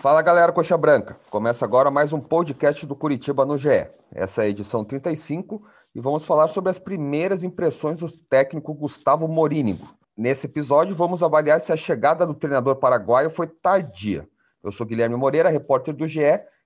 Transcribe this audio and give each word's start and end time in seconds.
Fala 0.00 0.22
galera 0.22 0.50
Coxa 0.50 0.78
Branca, 0.78 1.18
começa 1.28 1.62
agora 1.62 1.90
mais 1.90 2.10
um 2.10 2.18
podcast 2.18 2.86
do 2.86 2.96
Curitiba 2.96 3.44
no 3.44 3.58
GE. 3.58 3.86
Essa 4.10 4.42
é 4.42 4.46
a 4.46 4.48
edição 4.48 4.82
35 4.82 5.62
e 5.94 6.00
vamos 6.00 6.24
falar 6.24 6.48
sobre 6.48 6.70
as 6.70 6.78
primeiras 6.78 7.44
impressões 7.44 7.98
do 7.98 8.10
técnico 8.10 8.72
Gustavo 8.72 9.28
Morínigo. 9.28 9.94
Nesse 10.16 10.46
episódio 10.46 10.96
vamos 10.96 11.22
avaliar 11.22 11.60
se 11.60 11.70
a 11.70 11.76
chegada 11.76 12.26
do 12.26 12.32
treinador 12.32 12.76
paraguaio 12.76 13.28
foi 13.28 13.46
tardia. 13.46 14.26
Eu 14.64 14.72
sou 14.72 14.86
Guilherme 14.86 15.16
Moreira, 15.16 15.50
repórter 15.50 15.92
do 15.92 16.08
GE, 16.08 16.22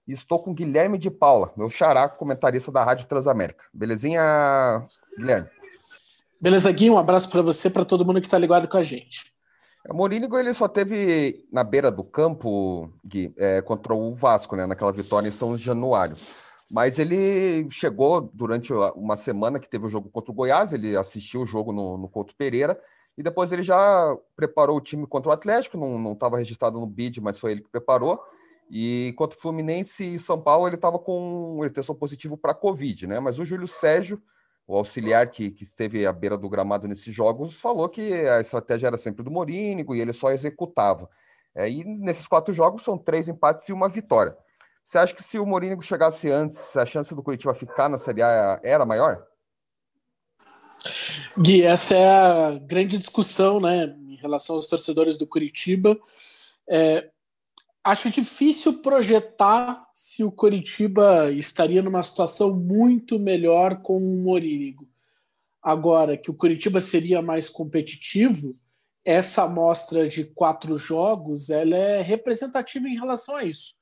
e 0.07 0.13
estou 0.13 0.41
com 0.41 0.55
Guilherme 0.55 0.97
de 0.97 1.11
Paula, 1.11 1.53
meu 1.57 1.69
xará, 1.69 2.09
comentarista 2.09 2.71
da 2.71 2.85
Rádio 2.85 3.09
Transamérica. 3.09 3.65
Belezinha, 3.75 4.87
Guilherme? 5.19 5.49
Beleza, 6.41 6.71
Gui, 6.71 6.89
um 6.89 6.99
abraço 6.99 7.29
para 7.29 7.43
você, 7.43 7.69
para 7.69 7.85
todo 7.85 8.05
mundo 8.05 8.21
que 8.21 8.29
está 8.29 8.39
ligado 8.39 8.69
com 8.69 8.77
a 8.77 8.83
gente. 8.83 9.34
O 9.89 9.95
Morínigo 9.95 10.39
ele 10.39 10.55
só 10.55 10.67
teve 10.67 11.47
na 11.53 11.63
beira 11.63 11.91
do 11.91 12.03
campo, 12.03 12.91
Gui, 13.05 13.35
é, 13.37 13.61
contra 13.61 13.95
o 13.95 14.15
Vasco, 14.15 14.57
né, 14.57 14.67
naquela 14.67 14.93
vitória 14.93 15.29
em 15.29 15.33
São 15.33 15.57
Januário. 15.57 16.17
Mas 16.71 16.99
ele 16.99 17.69
chegou 17.71 18.23
durante 18.33 18.73
uma 18.97 19.15
semana 19.17 19.61
que 19.61 19.69
teve 19.69 19.85
o 19.85 19.89
jogo 19.89 20.09
contra 20.11 20.33
o 20.33 20.35
Goiás, 20.35 20.73
ele 20.73 20.97
assistiu 20.97 21.43
o 21.43 21.47
jogo 21.47 21.71
no, 21.71 21.99
no 21.99 22.09
Couto 22.09 22.35
Pereira, 22.35 22.81
e 23.17 23.23
depois 23.23 23.53
ele 23.53 23.63
já 23.63 24.17
preparou 24.35 24.77
o 24.77 24.81
time 24.81 25.07
contra 25.07 25.31
o 25.31 25.33
Atlético, 25.33 25.77
não 25.77 26.13
estava 26.13 26.39
registrado 26.39 26.81
no 26.81 26.87
BID, 26.87 27.21
mas 27.21 27.39
foi 27.39 27.53
ele 27.53 27.61
que 27.61 27.71
preparou. 27.71 28.19
E 28.71 29.15
contra 29.17 29.39
o 29.39 29.41
Fluminense 29.41 30.15
e 30.15 30.19
São 30.19 30.41
Paulo, 30.41 30.67
ele 30.67 30.75
estava 30.75 30.99
com 30.99 31.59
ele 31.61 31.71
testou 31.71 31.95
positivo 31.95 32.37
para 32.37 32.55
Covid, 32.55 33.07
né? 33.07 33.21
Mas 33.21 33.39
o 33.39 33.45
Júlio 33.45 33.69
Sérgio 33.69 34.21
o 34.67 34.77
auxiliar 34.77 35.31
que, 35.31 35.51
que 35.51 35.63
esteve 35.63 36.07
à 36.07 36.13
beira 36.13 36.39
do 36.39 36.49
gramado 36.49 36.89
nesses 36.89 37.15
jogos 37.15 37.55
falou 37.55 37.89
que 37.89 38.13
a 38.29 38.41
estratégia 38.41 38.87
era 38.87 38.97
sempre 38.97 39.23
do 39.23 39.31
Morínigo 39.31 39.95
e 39.95 40.01
ele 40.01 40.13
só 40.13 40.31
executava. 40.31 41.09
É, 41.55 41.71
e 41.71 41.85
nesses 41.85 42.27
quatro 42.27 42.53
jogos 42.53 42.83
são 42.83 42.99
três 42.99 43.29
empates 43.29 43.69
e 43.69 43.73
uma 43.73 43.89
vitória. 43.89 44.37
Você 44.85 44.99
acha 44.99 45.15
que 45.15 45.23
se 45.23 45.39
o 45.39 45.47
Morínigo 45.47 45.83
chegasse 45.83 46.31
antes, 46.31 46.77
a 46.77 46.85
chance 46.85 47.15
do 47.15 47.23
Curitiba 47.23 47.55
ficar 47.55 47.89
na 47.89 47.97
Série 47.97 48.23
A 48.23 48.61
era 48.63 48.85
maior? 48.85 49.25
Gui, 51.39 51.63
essa 51.63 51.95
é 51.95 52.11
a 52.11 52.59
grande 52.59 52.99
discussão 52.99 53.61
né, 53.61 53.87
em 54.07 54.17
relação 54.17 54.57
aos 54.57 54.67
torcedores 54.67 55.17
do 55.17 55.27
Curitiba. 55.27 55.99
É, 56.69 57.11
acho 57.85 58.11
difícil 58.11 58.81
projetar 58.81 59.87
se 59.93 60.25
o 60.25 60.33
Coritiba 60.33 61.31
estaria 61.31 61.83
numa 61.83 62.03
situação 62.03 62.59
muito 62.59 63.19
melhor 63.19 63.83
com 63.83 63.99
o 63.99 64.23
Morínigo. 64.23 64.89
Agora, 65.63 66.17
que 66.17 66.31
o 66.31 66.37
Coritiba 66.37 66.81
seria 66.81 67.21
mais 67.21 67.49
competitivo, 67.49 68.59
essa 69.05 69.45
amostra 69.45 70.09
de 70.09 70.25
quatro 70.25 70.79
jogos 70.79 71.51
ela 71.51 71.77
é 71.77 72.01
representativa 72.01 72.89
em 72.89 72.99
relação 72.99 73.37
a 73.37 73.45
isso. 73.45 73.75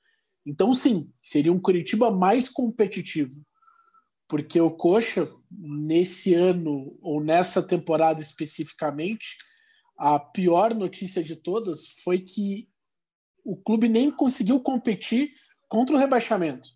Então, 0.44 0.75
sim, 0.75 1.12
seria 1.22 1.53
um 1.53 1.61
Curitiba 1.61 2.11
mais 2.11 2.48
competitivo. 2.48 3.41
Porque 4.27 4.61
o 4.61 4.70
Coxa, 4.70 5.31
nesse 5.50 6.34
ano, 6.34 6.98
ou 7.00 7.22
nessa 7.22 7.62
temporada 7.62 8.20
especificamente, 8.20 9.37
a 9.97 10.19
pior 10.19 10.75
notícia 10.75 11.22
de 11.22 11.37
todas 11.37 11.87
foi 12.03 12.19
que 12.19 12.69
o 13.45 13.57
clube 13.57 13.89
nem 13.89 14.11
conseguiu 14.11 14.61
competir 14.61 15.33
contra 15.69 15.97
o 15.97 15.98
rebaixamento, 15.98 16.71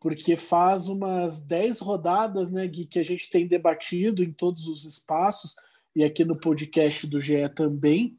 porque 0.00 0.36
faz 0.36 0.88
umas 0.88 1.42
10 1.42 1.80
rodadas 1.80 2.50
né, 2.50 2.66
Gui, 2.66 2.86
que 2.86 2.98
a 2.98 3.04
gente 3.04 3.30
tem 3.30 3.46
debatido 3.46 4.22
em 4.22 4.32
todos 4.32 4.66
os 4.66 4.84
espaços, 4.84 5.54
e 5.94 6.02
aqui 6.04 6.24
no 6.24 6.38
podcast 6.38 7.06
do 7.06 7.20
GE 7.20 7.48
também, 7.54 8.18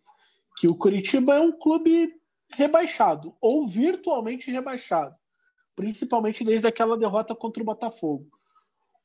que 0.58 0.68
o 0.68 0.76
Curitiba 0.76 1.36
é 1.36 1.42
um 1.42 1.52
clube 1.52 2.14
rebaixado, 2.52 3.36
ou 3.42 3.68
virtualmente 3.68 4.52
rebaixado, 4.52 5.16
principalmente 5.76 6.44
desde 6.44 6.68
aquela 6.68 6.98
derrota 6.98 7.36
contra 7.36 7.62
o 7.62 7.66
Botafogo. 7.66 8.28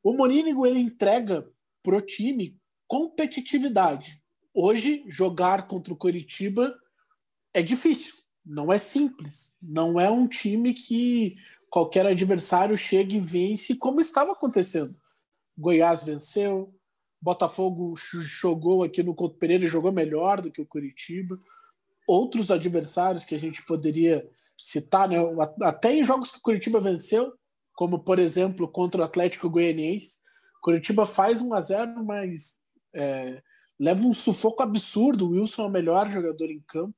O 0.03 0.13
Morínigo 0.13 0.67
ele 0.67 0.79
entrega 0.79 1.51
pro 1.83 2.01
time 2.01 2.57
competitividade. 2.87 4.23
Hoje, 4.55 5.05
jogar 5.09 5.67
contra 5.67 5.93
o 5.93 5.97
Curitiba 5.97 6.75
é 7.53 7.63
difícil 7.63 8.18
não 8.49 8.73
é 8.73 8.79
simples. 8.79 9.57
Não 9.63 10.01
é 10.01 10.11
um 10.11 10.27
time 10.27 10.73
que 10.73 11.37
qualquer 11.71 12.07
adversário 12.07 12.77
chega 12.79 13.15
e 13.15 13.21
vence, 13.21 13.77
como 13.77 14.01
estava 14.01 14.33
acontecendo. 14.33 14.97
Goiás 15.57 16.03
venceu, 16.03 16.75
Botafogo 17.21 17.95
jogou 17.97 18.83
aqui 18.83 19.03
no 19.03 19.15
Couto 19.15 19.37
Pereira 19.39 19.65
e 19.65 19.69
jogou 19.69 19.93
melhor 19.93 20.41
do 20.41 20.51
que 20.51 20.63
o 20.63 20.67
Curitiba. 20.67 21.39
Outros 22.07 22.51
adversários 22.51 23.25
que 23.25 23.35
a 23.35 23.39
gente 23.39 23.63
poderia 23.67 24.27
citar, 24.57 25.09
né? 25.09 25.19
até 25.63 25.93
em 25.93 26.03
jogos 26.03 26.31
que 26.31 26.39
o 26.39 26.43
Curitiba 26.43 26.81
venceu, 26.81 27.33
como 27.75 27.99
por 27.99 28.19
exemplo 28.19 28.67
contra 28.67 29.03
o 29.03 29.05
Atlético 29.05 29.51
Goianiense, 29.51 30.19
Curitiba 30.63 31.07
faz 31.07 31.43
1 31.43 31.55
a 31.55 31.61
0 31.61 32.05
mas 32.05 32.59
é, 32.95 33.43
leva 33.79 34.03
um 34.07 34.15
sufoco 34.15 34.63
absurdo. 34.63 35.27
O 35.27 35.31
Wilson 35.31 35.65
é 35.65 35.67
o 35.67 35.71
melhor 35.71 36.09
jogador 36.09 36.51
em 36.51 36.63
campo. 36.67 36.95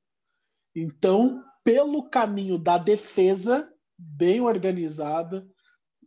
Então, 0.75 1.43
pelo 1.63 2.09
caminho 2.09 2.57
da 2.57 2.77
defesa, 2.77 3.69
bem 3.97 4.41
organizada, 4.41 5.47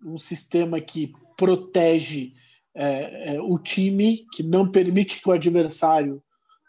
um 0.04 0.18
sistema 0.18 0.80
que 0.80 1.12
protege 1.36 2.32
é, 2.74 3.34
é, 3.34 3.40
o 3.40 3.58
time, 3.58 4.26
que 4.32 4.42
não 4.42 4.70
permite 4.70 5.20
que 5.20 5.28
o 5.28 5.32
adversário 5.32 6.22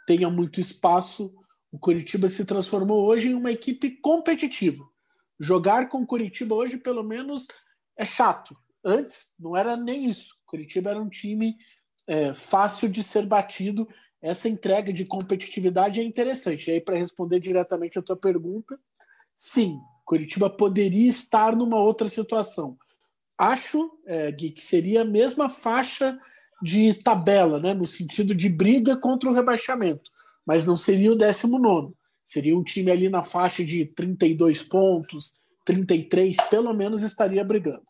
tenha 0.05 0.29
muito 0.29 0.61
espaço, 0.61 1.33
o 1.71 1.79
Curitiba 1.79 2.29
se 2.29 2.45
transformou 2.45 3.05
hoje 3.05 3.29
em 3.29 3.33
uma 3.33 3.51
equipe 3.51 3.91
competitiva. 4.01 4.83
Jogar 5.39 5.89
com 5.89 6.01
o 6.01 6.07
Curitiba 6.07 6.55
hoje, 6.55 6.77
pelo 6.77 7.03
menos, 7.03 7.47
é 7.97 8.05
chato. 8.05 8.55
Antes, 8.83 9.33
não 9.39 9.57
era 9.57 9.75
nem 9.75 10.05
isso. 10.05 10.35
Curitiba 10.45 10.91
era 10.91 11.01
um 11.01 11.09
time 11.09 11.55
é, 12.07 12.33
fácil 12.33 12.87
de 12.87 13.03
ser 13.03 13.25
batido 13.25 13.87
essa 14.25 14.49
entrega 14.49 14.91
de 14.91 15.05
competitividade 15.05 16.01
é 16.01 16.03
interessante. 16.03 16.67
E 16.67 16.73
aí, 16.73 16.81
para 16.81 16.97
responder 16.97 17.39
diretamente 17.39 17.99
a 17.99 18.01
tua 18.01 18.17
pergunta, 18.17 18.75
sim, 19.35 19.79
Curitiba 20.03 20.49
poderia 20.49 21.07
estar 21.07 21.55
numa 21.55 21.77
outra 21.77 22.09
situação. 22.09 22.75
Acho, 23.37 23.91
é, 24.03 24.31
Gui, 24.31 24.49
que 24.49 24.63
seria 24.63 25.03
a 25.03 25.05
mesma 25.05 25.47
faixa 25.47 26.19
de 26.59 26.95
tabela, 26.95 27.59
né, 27.59 27.75
no 27.75 27.85
sentido 27.85 28.33
de 28.33 28.49
briga 28.49 28.97
contra 28.97 29.29
o 29.29 29.33
rebaixamento, 29.33 30.09
mas 30.43 30.65
não 30.65 30.75
seria 30.75 31.11
o 31.11 31.15
19. 31.15 31.93
Seria 32.25 32.57
um 32.57 32.63
time 32.63 32.89
ali 32.89 33.07
na 33.07 33.23
faixa 33.23 33.63
de 33.63 33.85
32 33.85 34.63
pontos, 34.63 35.39
33, 35.63 36.35
pelo 36.49 36.73
menos 36.73 37.03
estaria 37.03 37.43
brigando. 37.43 37.85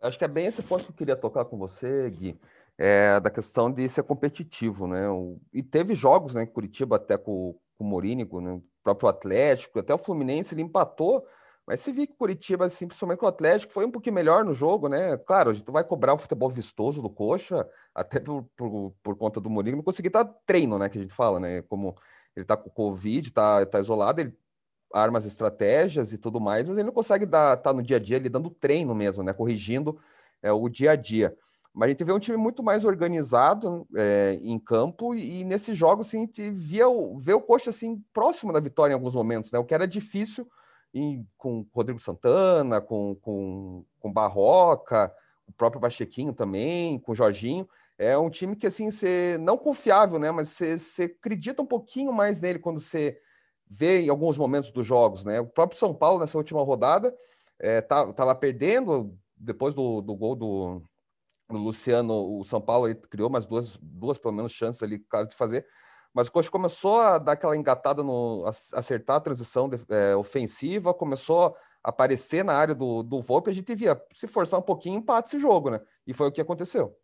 Acho 0.00 0.16
que 0.16 0.24
é 0.24 0.28
bem 0.28 0.46
esse 0.46 0.62
ponto 0.62 0.84
que 0.84 0.90
eu 0.90 0.96
queria 0.96 1.16
tocar 1.16 1.44
com 1.46 1.58
você, 1.58 2.08
Gui 2.10 2.38
é, 2.78 3.20
da 3.20 3.30
questão 3.30 3.70
de 3.70 3.88
ser 3.88 4.02
competitivo, 4.02 4.86
né? 4.86 5.08
O, 5.08 5.40
e 5.52 5.62
teve 5.62 5.94
jogos, 5.94 6.34
né? 6.34 6.46
Curitiba 6.46 6.96
até 6.96 7.16
com, 7.16 7.58
com 7.76 7.84
o 7.84 7.86
Morínigo, 7.86 8.40
né? 8.40 8.52
o 8.52 8.62
próprio 8.82 9.08
Atlético, 9.08 9.78
até 9.78 9.94
o 9.94 9.98
Fluminense 9.98 10.54
ele 10.54 10.62
empatou, 10.62 11.24
mas 11.66 11.80
se 11.80 11.92
viu 11.92 12.06
que 12.06 12.14
Curitiba, 12.14 12.66
assim, 12.66 12.86
principalmente 12.86 13.22
o 13.22 13.28
Atlético, 13.28 13.72
foi 13.72 13.86
um 13.86 13.90
pouquinho 13.90 14.14
melhor 14.14 14.44
no 14.44 14.52
jogo, 14.52 14.88
né? 14.88 15.16
Claro, 15.18 15.50
a 15.50 15.54
gente 15.54 15.70
vai 15.70 15.84
cobrar 15.84 16.14
o 16.14 16.18
futebol 16.18 16.50
vistoso 16.50 17.00
do 17.00 17.08
Coxa, 17.08 17.68
até 17.94 18.18
por, 18.18 18.44
por, 18.56 18.94
por 19.02 19.16
conta 19.16 19.40
do 19.40 19.48
Morínigo, 19.48 19.76
não 19.76 19.84
conseguir 19.84 20.10
dar 20.10 20.24
treino, 20.44 20.78
né? 20.78 20.88
Que 20.88 20.98
a 20.98 21.00
gente 21.02 21.14
fala, 21.14 21.38
né? 21.38 21.62
Como 21.62 21.94
ele 22.34 22.44
tá 22.44 22.56
com 22.56 22.68
Covid, 22.70 23.30
tá, 23.32 23.64
tá 23.66 23.78
isolado, 23.78 24.20
ele 24.20 24.36
arma 24.92 25.18
as 25.18 25.24
estratégias 25.26 26.12
e 26.12 26.18
tudo 26.18 26.40
mais, 26.40 26.68
mas 26.68 26.76
ele 26.76 26.86
não 26.86 26.92
consegue 26.92 27.24
dar, 27.24 27.56
tá 27.56 27.72
no 27.72 27.82
dia 27.82 27.96
a 27.96 28.00
dia 28.00 28.16
ele 28.16 28.28
dando 28.28 28.50
treino 28.50 28.94
mesmo, 28.94 29.22
né? 29.22 29.32
Corrigindo 29.32 29.98
é, 30.42 30.52
o 30.52 30.68
dia 30.68 30.92
a 30.92 30.96
dia. 30.96 31.36
Mas 31.74 31.86
a 31.86 31.90
gente 31.90 32.04
vê 32.04 32.12
um 32.12 32.18
time 32.18 32.36
muito 32.36 32.62
mais 32.62 32.84
organizado 32.84 33.86
é, 33.96 34.38
em 34.42 34.58
campo 34.58 35.14
e, 35.14 35.40
e 35.40 35.44
nesses 35.44 35.76
jogos 35.76 36.06
assim, 36.06 36.18
a 36.18 36.20
gente 36.20 36.50
via 36.50 36.86
o, 36.86 37.16
vê 37.16 37.32
o 37.32 37.40
Coxa 37.40 37.70
assim, 37.70 38.04
próximo 38.12 38.52
da 38.52 38.60
vitória 38.60 38.92
em 38.92 38.94
alguns 38.94 39.14
momentos, 39.14 39.50
né? 39.50 39.58
O 39.58 39.64
que 39.64 39.72
era 39.74 39.88
difícil 39.88 40.46
em, 40.92 41.26
com 41.38 41.66
Rodrigo 41.72 41.98
Santana, 41.98 42.80
com, 42.80 43.14
com, 43.22 43.84
com 43.98 44.12
Barroca, 44.12 45.12
o 45.46 45.52
próprio 45.52 45.80
Bachequinho 45.80 46.34
também, 46.34 46.98
com 46.98 47.12
o 47.12 47.14
Jorginho. 47.14 47.66
É 47.98 48.18
um 48.18 48.28
time 48.28 48.54
que 48.54 48.66
assim, 48.66 48.90
você 48.90 49.38
não 49.40 49.56
confiável, 49.56 50.18
né? 50.18 50.30
Mas 50.30 50.50
você, 50.50 50.76
você 50.76 51.04
acredita 51.04 51.62
um 51.62 51.66
pouquinho 51.66 52.12
mais 52.12 52.40
nele 52.40 52.58
quando 52.58 52.80
você 52.80 53.18
vê 53.66 54.02
em 54.02 54.10
alguns 54.10 54.36
momentos 54.36 54.70
dos 54.70 54.86
jogos, 54.86 55.24
né? 55.24 55.40
O 55.40 55.46
próprio 55.46 55.78
São 55.78 55.94
Paulo 55.94 56.20
nessa 56.20 56.36
última 56.36 56.62
rodada 56.62 57.14
é, 57.58 57.80
tá, 57.80 58.12
tava 58.12 58.34
perdendo 58.34 59.16
depois 59.34 59.72
do, 59.74 60.02
do 60.02 60.14
gol 60.14 60.36
do, 60.36 60.82
no 61.52 61.58
Luciano, 61.58 62.38
o 62.38 62.44
São 62.44 62.60
Paulo 62.60 62.94
criou 63.08 63.28
umas 63.28 63.46
duas, 63.46 63.76
duas 63.80 64.18
pelo 64.18 64.34
menos 64.34 64.52
chances 64.52 64.82
ali, 64.82 64.98
caso 64.98 65.30
de 65.30 65.36
fazer, 65.36 65.66
mas 66.14 66.28
o 66.28 66.32
Coxa 66.32 66.50
começou 66.50 67.00
a 67.00 67.18
dar 67.18 67.32
aquela 67.32 67.56
engatada 67.56 68.02
no 68.02 68.44
acertar 68.46 69.16
a 69.16 69.20
transição 69.20 69.68
de, 69.68 69.80
é, 69.88 70.14
ofensiva, 70.14 70.92
começou 70.92 71.46
a 71.46 71.90
aparecer 71.90 72.44
na 72.44 72.54
área 72.54 72.74
do, 72.74 73.02
do 73.02 73.20
Volpe, 73.20 73.50
a 73.50 73.54
gente 73.54 73.74
via 73.74 74.00
se 74.14 74.26
forçar 74.26 74.60
um 74.60 74.62
pouquinho, 74.62 74.98
empate 74.98 75.28
esse 75.28 75.38
jogo, 75.38 75.70
né? 75.70 75.80
E 76.06 76.12
foi 76.12 76.28
o 76.28 76.32
que 76.32 76.40
aconteceu. 76.40 76.96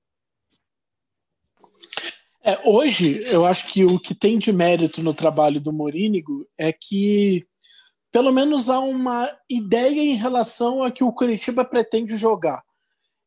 É, 2.42 2.58
hoje, 2.64 3.22
eu 3.32 3.44
acho 3.44 3.66
que 3.68 3.84
o 3.84 3.98
que 3.98 4.14
tem 4.14 4.38
de 4.38 4.52
mérito 4.52 5.02
no 5.02 5.12
trabalho 5.12 5.60
do 5.60 5.72
Morínigo 5.72 6.46
é 6.56 6.72
que 6.72 7.46
pelo 8.10 8.32
menos 8.32 8.70
há 8.70 8.78
uma 8.80 9.28
ideia 9.50 10.00
em 10.00 10.14
relação 10.14 10.82
a 10.82 10.90
que 10.90 11.04
o 11.04 11.12
Curitiba 11.12 11.64
pretende 11.64 12.16
jogar. 12.16 12.62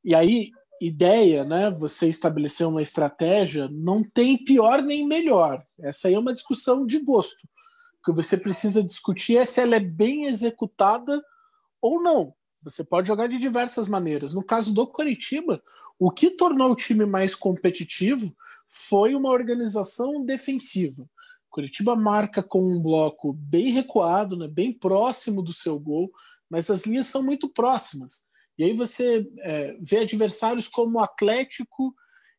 E 0.04 0.16
aí, 0.16 0.50
ideia, 0.82 1.44
né? 1.44 1.70
Você 1.70 2.10
estabelecer 2.10 2.68
uma 2.68 2.82
estratégia, 2.82 3.70
não 3.72 4.04
tem 4.04 4.36
pior 4.36 4.82
nem 4.82 5.08
melhor. 5.08 5.64
Essa 5.80 6.08
aí 6.08 6.16
é 6.16 6.20
uma 6.20 6.34
discussão 6.34 6.86
de 6.86 6.98
gosto. 6.98 7.48
O 8.02 8.06
que 8.06 8.12
você 8.12 8.36
precisa 8.36 8.84
discutir 8.84 9.38
é 9.38 9.46
se 9.46 9.62
ela 9.62 9.76
é 9.76 9.80
bem 9.80 10.26
executada 10.26 11.24
ou 11.80 12.02
não. 12.02 12.34
Você 12.64 12.84
pode 12.84 13.08
jogar 13.08 13.28
de 13.28 13.38
diversas 13.38 13.88
maneiras. 13.88 14.34
No 14.34 14.44
caso 14.44 14.74
do 14.74 14.88
Curitiba, 14.88 15.62
o 16.00 16.10
que 16.10 16.32
tornou 16.32 16.72
o 16.72 16.76
time 16.76 17.06
mais 17.06 17.36
competitivo 17.36 18.36
foi 18.68 19.14
uma 19.14 19.30
organização 19.30 20.26
defensiva. 20.26 21.08
Curitiba 21.48 21.96
marca 21.96 22.42
com 22.42 22.64
um 22.64 22.82
bloco 22.82 23.34
bem 23.34 23.72
recuado, 23.72 24.36
né, 24.36 24.48
bem 24.48 24.74
próximo 24.74 25.44
do 25.44 25.54
seu 25.54 25.78
gol, 25.78 26.10
mas 26.50 26.72
as 26.72 26.86
linhas 26.86 27.08
são 27.08 27.22
muito 27.22 27.50
próximas. 27.50 28.26
E 28.62 28.64
aí 28.64 28.74
você 28.74 29.28
é, 29.40 29.76
vê 29.82 29.98
adversários 29.98 30.68
como 30.68 31.00
Atlético 31.00 31.96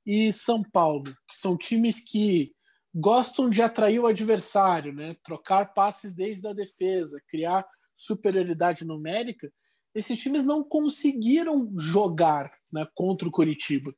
e 0.06 0.32
São 0.32 0.62
Paulo, 0.62 1.12
que 1.28 1.36
são 1.36 1.56
times 1.56 1.98
que 1.98 2.52
gostam 2.94 3.50
de 3.50 3.60
atrair 3.60 3.98
o 3.98 4.06
adversário, 4.06 4.92
né, 4.92 5.16
trocar 5.24 5.74
passes 5.74 6.14
desde 6.14 6.46
a 6.46 6.52
defesa, 6.52 7.20
criar 7.26 7.66
superioridade 7.96 8.84
numérica. 8.84 9.52
Esses 9.92 10.16
times 10.16 10.44
não 10.44 10.62
conseguiram 10.62 11.72
jogar 11.76 12.52
né, 12.72 12.86
contra 12.94 13.26
o 13.26 13.32
Curitiba. 13.32 13.92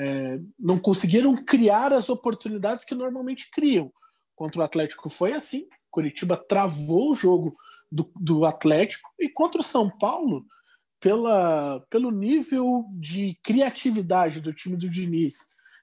É, 0.00 0.40
não 0.58 0.80
conseguiram 0.80 1.44
criar 1.44 1.92
as 1.92 2.08
oportunidades 2.08 2.84
que 2.84 2.94
normalmente 2.96 3.48
criam. 3.52 3.92
Contra 4.34 4.62
o 4.62 4.64
Atlético 4.64 5.08
foi 5.08 5.32
assim. 5.32 5.68
Curitiba 5.92 6.36
travou 6.36 7.12
o 7.12 7.14
jogo 7.14 7.56
do, 7.88 8.10
do 8.16 8.44
Atlético 8.44 9.08
e 9.16 9.28
contra 9.28 9.60
o 9.60 9.64
São 9.64 9.88
Paulo, 9.88 10.44
pela, 11.00 11.80
pelo 11.90 12.10
nível 12.10 12.84
de 12.92 13.38
criatividade 13.42 14.40
do 14.40 14.52
time 14.52 14.76
do 14.76 14.88
Diniz. 14.88 15.36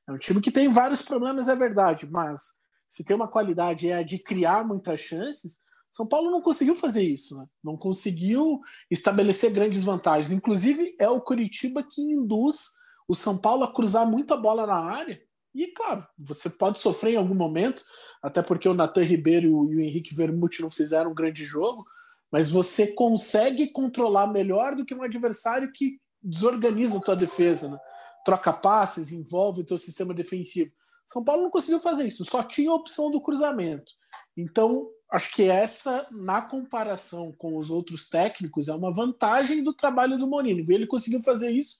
É 0.07 0.11
um 0.11 0.17
time 0.17 0.41
que 0.41 0.51
tem 0.51 0.69
vários 0.69 1.01
problemas, 1.01 1.47
é 1.47 1.55
verdade, 1.55 2.07
mas 2.09 2.41
se 2.87 3.03
tem 3.03 3.15
uma 3.15 3.29
qualidade 3.29 3.87
é 3.87 3.95
a 3.95 4.03
de 4.03 4.19
criar 4.19 4.65
muitas 4.65 4.99
chances. 4.99 5.59
São 5.91 6.05
Paulo 6.05 6.29
não 6.29 6.41
conseguiu 6.41 6.75
fazer 6.75 7.03
isso, 7.03 7.37
né? 7.37 7.45
não 7.63 7.77
conseguiu 7.77 8.59
estabelecer 8.91 9.51
grandes 9.51 9.83
vantagens. 9.83 10.31
Inclusive, 10.31 10.95
é 10.99 11.09
o 11.09 11.21
Curitiba 11.21 11.81
que 11.81 12.01
induz 12.01 12.71
o 13.07 13.15
São 13.15 13.37
Paulo 13.37 13.63
a 13.63 13.73
cruzar 13.73 14.05
muita 14.05 14.35
bola 14.35 14.67
na 14.67 14.77
área 14.77 15.19
e, 15.55 15.67
claro, 15.67 16.05
você 16.19 16.49
pode 16.49 16.79
sofrer 16.79 17.13
em 17.13 17.17
algum 17.17 17.33
momento, 17.33 17.81
até 18.21 18.41
porque 18.41 18.67
o 18.67 18.73
Natan 18.73 19.03
Ribeiro 19.03 19.71
e 19.71 19.77
o 19.77 19.79
Henrique 19.79 20.13
Vermute 20.13 20.61
não 20.61 20.69
fizeram 20.69 21.11
um 21.11 21.15
grande 21.15 21.45
jogo, 21.45 21.85
mas 22.31 22.49
você 22.49 22.87
consegue 22.87 23.67
controlar 23.67 24.27
melhor 24.27 24.75
do 24.75 24.85
que 24.85 24.93
um 24.93 25.03
adversário 25.03 25.71
que 25.71 25.99
desorganiza 26.21 26.97
a 26.97 27.01
tua 27.01 27.15
defesa, 27.15 27.69
né? 27.69 27.77
troca 28.25 28.51
passes, 28.51 29.11
envolve 29.11 29.61
o 29.61 29.65
teu 29.65 29.77
sistema 29.77 30.13
defensivo. 30.13 30.71
São 31.05 31.23
Paulo 31.23 31.43
não 31.43 31.51
conseguiu 31.51 31.79
fazer 31.79 32.07
isso, 32.07 32.25
só 32.25 32.41
tinha 32.41 32.71
a 32.71 32.75
opção 32.75 33.11
do 33.11 33.21
cruzamento. 33.21 33.91
Então, 34.35 34.89
acho 35.11 35.31
que 35.33 35.43
essa, 35.43 36.07
na 36.11 36.41
comparação 36.41 37.31
com 37.37 37.57
os 37.57 37.69
outros 37.69 38.09
técnicos, 38.09 38.67
é 38.67 38.73
uma 38.73 38.91
vantagem 38.91 39.63
do 39.63 39.73
trabalho 39.73 40.17
do 40.17 40.27
Mourinho. 40.27 40.65
Ele 40.71 40.87
conseguiu 40.87 41.21
fazer 41.21 41.51
isso 41.51 41.77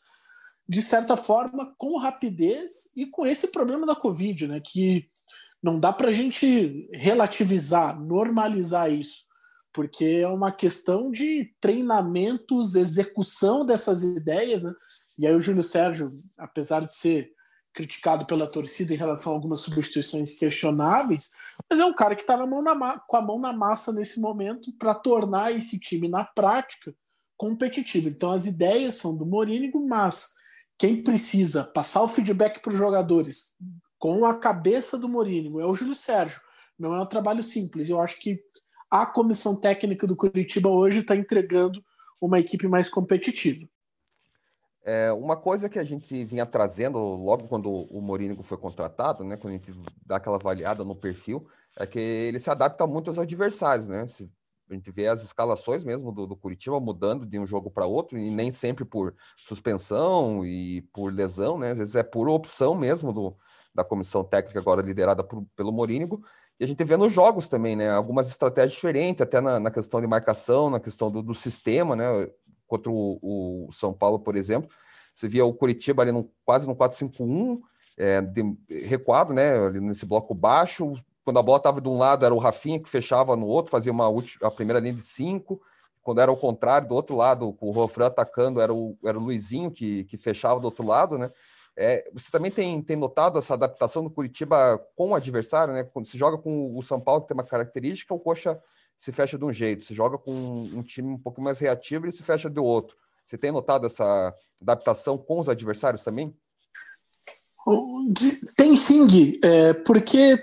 de 0.68 0.82
certa 0.82 1.16
forma, 1.16 1.74
com 1.78 1.98
rapidez 1.98 2.92
e 2.96 3.06
com 3.06 3.26
esse 3.26 3.50
problema 3.50 3.86
da 3.86 3.96
Covid, 3.96 4.48
né? 4.48 4.60
Que 4.60 5.08
não 5.62 5.80
dá 5.80 5.94
para 5.94 6.10
a 6.10 6.12
gente 6.12 6.90
relativizar, 6.92 8.00
normalizar 8.00 8.92
isso, 8.92 9.25
porque 9.75 10.06
é 10.06 10.27
uma 10.27 10.54
questão 10.54 11.12
de 11.12 11.54
treinamentos, 11.60 12.75
execução 12.75 13.66
dessas 13.66 14.04
ideias, 14.04 14.63
né? 14.63 14.74
E 15.19 15.27
aí 15.27 15.36
o 15.36 15.42
Júlio 15.42 15.66
Sérgio, 15.66 16.16
apesar 16.38 16.86
de 16.86 16.95
ser 16.95 17.30
criticado 17.74 18.25
pela 18.25 18.48
torcida 18.48 18.94
em 18.94 18.98
relação 18.98 19.33
a 19.33 19.36
algumas 19.36 19.60
substituições 19.60 20.33
questionáveis, 20.39 21.30
mas 21.69 21.81
é 21.81 21.86
um 21.86 21.94
cara 21.94 22.16
que 22.16 22.22
está 22.22 22.38
com 22.38 23.18
a 23.18 23.22
mão 23.22 23.38
na 23.38 23.51
massa 23.51 23.92
nesse 23.92 24.22
momento 24.22 24.72
para 24.80 24.95
tornar 24.95 25.54
esse 25.54 25.77
time 25.77 26.07
na 26.07 26.24
prática 26.24 26.95
competitivo. 27.36 28.07
Então 28.07 28.31
as 28.31 28.45
ideias 28.45 28.95
são 28.95 29.16
do 29.16 29.25
Morínigo, 29.25 29.86
mas 29.86 30.30
quem 30.77 31.04
precisa 31.04 31.66
passar 31.66 32.01
o 32.01 32.07
feedback 32.07 32.62
para 32.62 32.72
os 32.72 32.77
jogadores 32.77 33.54
com 34.00 34.24
a 34.24 34.33
cabeça 34.33 34.98
do 34.98 35.10
Mourinho 35.10 35.60
é 35.60 35.66
o 35.66 35.75
Júlio 35.75 35.95
Sérgio. 35.95 36.39
Não 36.80 36.95
é 36.95 37.01
um 37.01 37.06
trabalho 37.06 37.44
simples. 37.44 37.89
Eu 37.89 38.00
acho 38.00 38.18
que 38.19 38.39
a 38.90 39.06
comissão 39.06 39.56
técnica 39.56 40.06
do 40.08 40.16
Curitiba 40.16 40.70
hoje 40.70 41.00
está 41.00 41.16
entregando 41.16 41.84
uma 42.20 42.40
equipe 42.40 42.68
mais 42.68 42.90
competitiva. 42.90 43.68
É, 44.84 45.12
uma 45.12 45.36
coisa 45.36 45.68
que 45.68 45.80
a 45.80 45.84
gente 45.84 46.24
vinha 46.24 46.46
trazendo 46.46 47.00
logo 47.00 47.48
quando 47.48 47.72
o 47.72 48.00
Mourinho 48.02 48.42
foi 48.44 48.58
contratado, 48.58 49.24
né, 49.24 49.36
quando 49.36 49.54
a 49.54 49.58
gente 49.58 49.74
dá 50.06 50.18
aquela 50.18 50.36
avaliada 50.36 50.84
no 50.84 50.96
perfil, 50.96 51.48
é 51.78 51.88
que 51.88 52.00
ele 52.00 52.40
se 52.40 52.50
adapta 52.50 52.86
muito 52.86 53.10
aos 53.10 53.18
adversários, 53.18 53.88
né? 53.88 54.08
Se 54.08 54.30
a 54.70 54.74
gente 54.74 54.92
vê 54.92 55.08
as 55.08 55.24
escalações 55.24 55.84
mesmo 55.84 56.12
do, 56.12 56.26
do 56.26 56.36
Curitiba 56.36 56.80
mudando 56.80 57.26
de 57.26 57.38
um 57.38 57.46
jogo 57.46 57.70
para 57.70 57.86
outro, 57.86 58.18
e 58.18 58.30
nem 58.30 58.52
sempre 58.52 58.86
por 58.86 59.16
suspensão 59.38 60.46
e 60.46 60.82
por 60.94 61.12
lesão, 61.14 61.58
né? 61.58 61.72
Às 61.72 61.80
vezes 61.80 61.96
é 61.96 62.04
por 62.04 62.30
opção 62.30 62.76
mesmo 62.76 63.12
do, 63.12 63.36
da 63.74 63.84
comissão 63.84 64.24
técnica, 64.24 64.60
agora 64.60 64.82
liderada 64.82 65.24
por, 65.24 65.46
pelo 65.56 65.72
Morínigo. 65.72 66.24
E 66.60 66.63
a 66.63 66.68
gente 66.68 66.84
vê 66.84 66.96
nos 66.96 67.12
jogos 67.12 67.48
também, 67.48 67.75
né? 67.75 67.90
Algumas 67.90 68.28
estratégias 68.28 68.74
diferentes, 68.74 69.22
até 69.22 69.42
na, 69.42 69.60
na 69.60 69.72
questão 69.72 70.00
de 70.00 70.07
marcação, 70.07 70.69
na 70.69 70.80
questão 70.80 71.12
do, 71.12 71.22
do 71.22 71.34
sistema, 71.34 71.96
né? 71.96 72.06
Contra 72.68 72.90
o, 72.90 73.19
o, 73.22 73.69
São 73.72 73.94
Paulo, 73.94 74.19
por 74.19 74.36
exemplo. 74.36 74.69
Você 75.13 75.28
via 75.28 75.46
o 75.46 75.54
Curitiba 75.54 76.02
ali 76.02 76.12
no, 76.12 76.30
quase 76.46 76.68
no 76.68 76.75
4-5-1, 76.75 77.60
é, 77.98 78.22
recuado, 78.86 79.34
né? 79.34 79.57
Ali 79.68 79.80
nesse 79.80 80.06
bloco 80.06 80.34
baixo, 80.34 80.94
quando 81.25 81.40
a 81.40 81.44
bola 81.44 81.57
estava 81.57 81.81
de 81.81 81.90
um 81.90 81.98
lado, 81.98 82.24
era 82.24 82.34
o 82.34 82.38
Rafinha 82.38 82.80
que 82.80 82.88
fechava 82.88 83.36
no 83.36 83.48
outro, 83.48 83.72
fazia 83.72 83.92
uma 83.92 84.08
a 84.44 84.51
primeira 84.51 84.80
linha 84.80 84.94
de 84.94 85.01
cinco. 85.01 85.60
Quando 86.04 86.22
era 86.22 86.31
o 86.31 86.38
contrário, 86.38 86.88
do 86.88 86.94
outro 86.94 87.16
lado, 87.16 87.58
o 87.60 87.72
Rofran 87.72 88.06
atacando, 88.06 88.62
era 88.62 88.72
o, 88.72 88.96
era 89.04 89.18
o 89.18 89.22
Luizinho 89.22 89.72
que, 89.72 90.04
que 90.04 90.18
fechava 90.18 90.60
do 90.60 90.66
outro 90.66 90.86
lado, 90.86 91.18
né? 91.18 91.31
É, 91.77 92.10
você 92.13 92.31
também 92.31 92.50
tem, 92.50 92.81
tem 92.81 92.95
notado 92.95 93.38
essa 93.38 93.54
adaptação 93.54 94.04
do 94.04 94.10
Curitiba 94.10 94.79
com 94.96 95.10
o 95.10 95.15
adversário, 95.15 95.74
né? 95.74 95.84
Quando 95.84 96.05
se 96.05 96.17
joga 96.17 96.38
com 96.38 96.75
o 96.75 96.82
São 96.82 97.00
Paulo, 97.01 97.22
que 97.22 97.27
tem 97.27 97.36
uma 97.36 97.44
característica, 97.44 98.13
o 98.13 98.20
Coxa 98.20 98.62
se 98.98 99.12
fecha 99.12 99.38
de 99.38 99.44
um 99.44 99.51
jeito. 99.51 99.84
Se 99.84 99.94
joga 99.94 100.17
com 100.17 100.34
um 100.34 100.82
time 100.82 101.10
um 101.10 101.17
pouco 101.17 101.41
mais 101.41 101.60
reativo, 101.60 102.05
ele 102.05 102.12
se 102.12 102.24
fecha 102.24 102.50
de 102.50 102.60
outro. 102.60 102.96
Você 103.25 103.38
tem 103.38 103.51
notado 103.51 103.86
essa 103.86 104.34
adaptação 104.62 105.17
com 105.17 105.39
os 105.39 105.50
adversários 105.50 106.03
também? 106.03 106.34
Tem 108.55 108.77
sim, 108.77 109.05
Gui, 109.08 109.39
é, 109.44 109.74
porque 109.74 110.38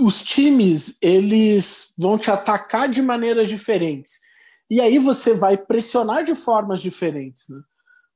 os 0.00 0.22
times 0.22 0.98
eles 1.00 1.94
vão 1.98 2.18
te 2.18 2.30
atacar 2.30 2.88
de 2.88 3.00
maneiras 3.00 3.48
diferentes. 3.48 4.20
E 4.70 4.80
aí 4.80 4.98
você 4.98 5.34
vai 5.34 5.56
pressionar 5.56 6.24
de 6.24 6.34
formas 6.34 6.80
diferentes. 6.80 7.48
Né? 7.48 7.60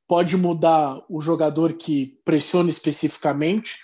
Pode 0.08 0.36
mudar 0.36 1.02
o 1.08 1.20
jogador 1.20 1.72
que 1.74 2.18
pressiona 2.24 2.70
especificamente, 2.70 3.78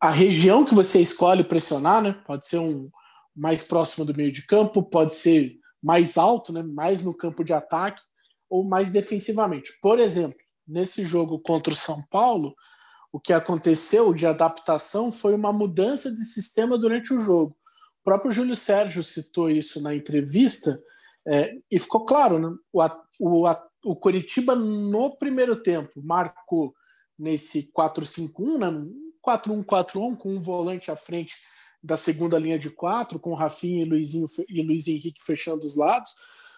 a 0.00 0.10
região 0.10 0.64
que 0.64 0.74
você 0.74 1.00
escolhe 1.00 1.42
pressionar, 1.42 2.02
né? 2.02 2.12
Pode 2.26 2.46
ser 2.46 2.58
um 2.58 2.90
mais 3.34 3.62
próximo 3.62 4.04
do 4.04 4.14
meio 4.14 4.30
de 4.30 4.46
campo, 4.46 4.82
pode 4.82 5.16
ser 5.16 5.58
mais 5.82 6.18
alto, 6.18 6.52
né? 6.52 6.62
mais 6.62 7.02
no 7.02 7.14
campo 7.14 7.42
de 7.42 7.52
ataque, 7.52 8.02
ou 8.48 8.64
mais 8.64 8.92
defensivamente. 8.92 9.72
Por 9.80 9.98
exemplo, 9.98 10.38
nesse 10.66 11.04
jogo 11.04 11.38
contra 11.38 11.72
o 11.72 11.76
São 11.76 12.02
Paulo, 12.10 12.54
o 13.12 13.18
que 13.18 13.32
aconteceu 13.32 14.12
de 14.12 14.26
adaptação 14.26 15.10
foi 15.10 15.34
uma 15.34 15.52
mudança 15.52 16.12
de 16.12 16.24
sistema 16.24 16.76
durante 16.76 17.14
o 17.14 17.20
jogo. 17.20 17.56
O 18.00 18.04
próprio 18.04 18.32
Júlio 18.32 18.56
Sérgio 18.56 19.02
citou 19.02 19.50
isso 19.50 19.80
na 19.80 19.94
entrevista 19.94 20.80
é, 21.26 21.54
e 21.70 21.78
ficou 21.78 22.04
claro, 22.04 22.38
né? 22.38 22.54
o, 22.72 22.82
o, 23.18 23.46
o 23.84 23.96
Curitiba 23.96 24.54
no 24.54 25.16
primeiro 25.16 25.56
tempo 25.56 26.00
marcou 26.02 26.74
nesse 27.18 27.70
4-5-1, 27.72 28.58
né? 28.58 28.90
4-1-4-1 29.24 30.16
com 30.16 30.34
um 30.34 30.40
volante 30.40 30.90
à 30.90 30.96
frente 30.96 31.36
da 31.82 31.96
segunda 31.96 32.38
linha 32.38 32.58
de 32.58 32.70
quatro, 32.70 33.18
com 33.18 33.34
Rafinha 33.34 33.82
e 33.82 33.88
Luizinho 33.88 34.26
e 34.48 34.62
Luiz 34.62 34.86
Henrique 34.86 35.22
fechando 35.22 35.64
os 35.64 35.76
lados, 35.76 36.14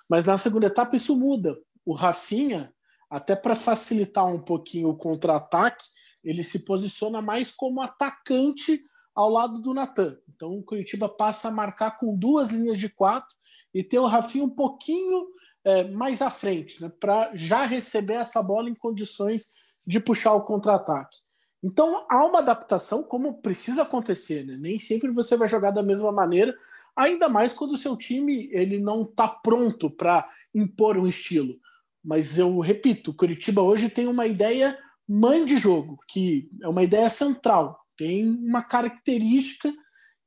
mas 0.09 0.25
na 0.25 0.37
segunda 0.37 0.67
etapa 0.67 0.97
isso 0.97 1.17
muda. 1.17 1.57
O 1.85 1.93
Rafinha, 1.93 2.73
até 3.09 3.35
para 3.35 3.55
facilitar 3.55 4.27
um 4.27 4.41
pouquinho 4.41 4.91
o 4.91 4.97
contra-ataque, 4.97 5.85
ele 6.25 6.45
se 6.45 6.61
posiciona 6.61 7.21
mais 7.21 7.51
como 7.51 7.81
atacante 7.81 8.81
ao 9.15 9.29
lado 9.29 9.61
do 9.61 9.75
Natan. 9.75 10.17
Então 10.29 10.57
o 10.57 10.63
Curitiba 10.63 11.09
passa 11.09 11.49
a 11.49 11.53
marcar 11.53 11.99
com 11.99 12.17
duas 12.17 12.51
linhas 12.51 12.79
de 12.79 12.89
quatro 12.89 13.37
e 13.75 13.83
ter 13.83 13.99
o 13.99 14.07
Rafinha 14.07 14.45
um 14.45 14.51
pouquinho 14.51 15.27
é, 15.65 15.85
mais 15.85 16.21
à 16.21 16.31
frente, 16.31 16.81
né, 16.83 16.91
para 17.01 17.31
já 17.35 17.65
receber 17.65 18.15
essa 18.15 18.43
bola 18.43 18.69
em 18.69 18.75
condições 18.75 19.53
de 19.87 20.01
puxar 20.01 20.35
o 20.35 20.43
contra-ataque. 20.43 21.17
Então 21.63 22.05
há 22.09 22.27
uma 22.27 22.41
adaptação 22.41 23.03
como 23.03 23.41
precisa 23.41 23.83
acontecer, 23.83 24.45
né? 24.45 24.57
nem 24.59 24.79
sempre 24.79 25.11
você 25.11 25.37
vai 25.37 25.47
jogar 25.47 25.71
da 25.71 25.83
mesma 25.83 26.11
maneira, 26.11 26.57
ainda 26.97 27.29
mais 27.29 27.53
quando 27.53 27.73
o 27.73 27.77
seu 27.77 27.97
time 27.97 28.49
ele 28.53 28.79
não 28.79 29.03
está 29.03 29.29
pronto 29.29 29.89
para 29.89 30.29
impor 30.53 30.99
um 30.99 31.07
estilo. 31.07 31.57
Mas 32.05 32.37
eu 32.37 32.59
repito, 32.59 33.13
o 33.13 33.15
Curitiba 33.15 33.63
hoje 33.63 33.89
tem 33.89 34.09
uma 34.09 34.27
ideia 34.27 34.77
mãe 35.09 35.45
de 35.45 35.57
jogo, 35.57 35.99
que 36.09 36.49
é 36.63 36.69
uma 36.69 36.83
ideia 36.83 37.09
central, 37.09 37.79
tem 37.97 38.29
uma 38.29 38.63
característica 38.63 39.73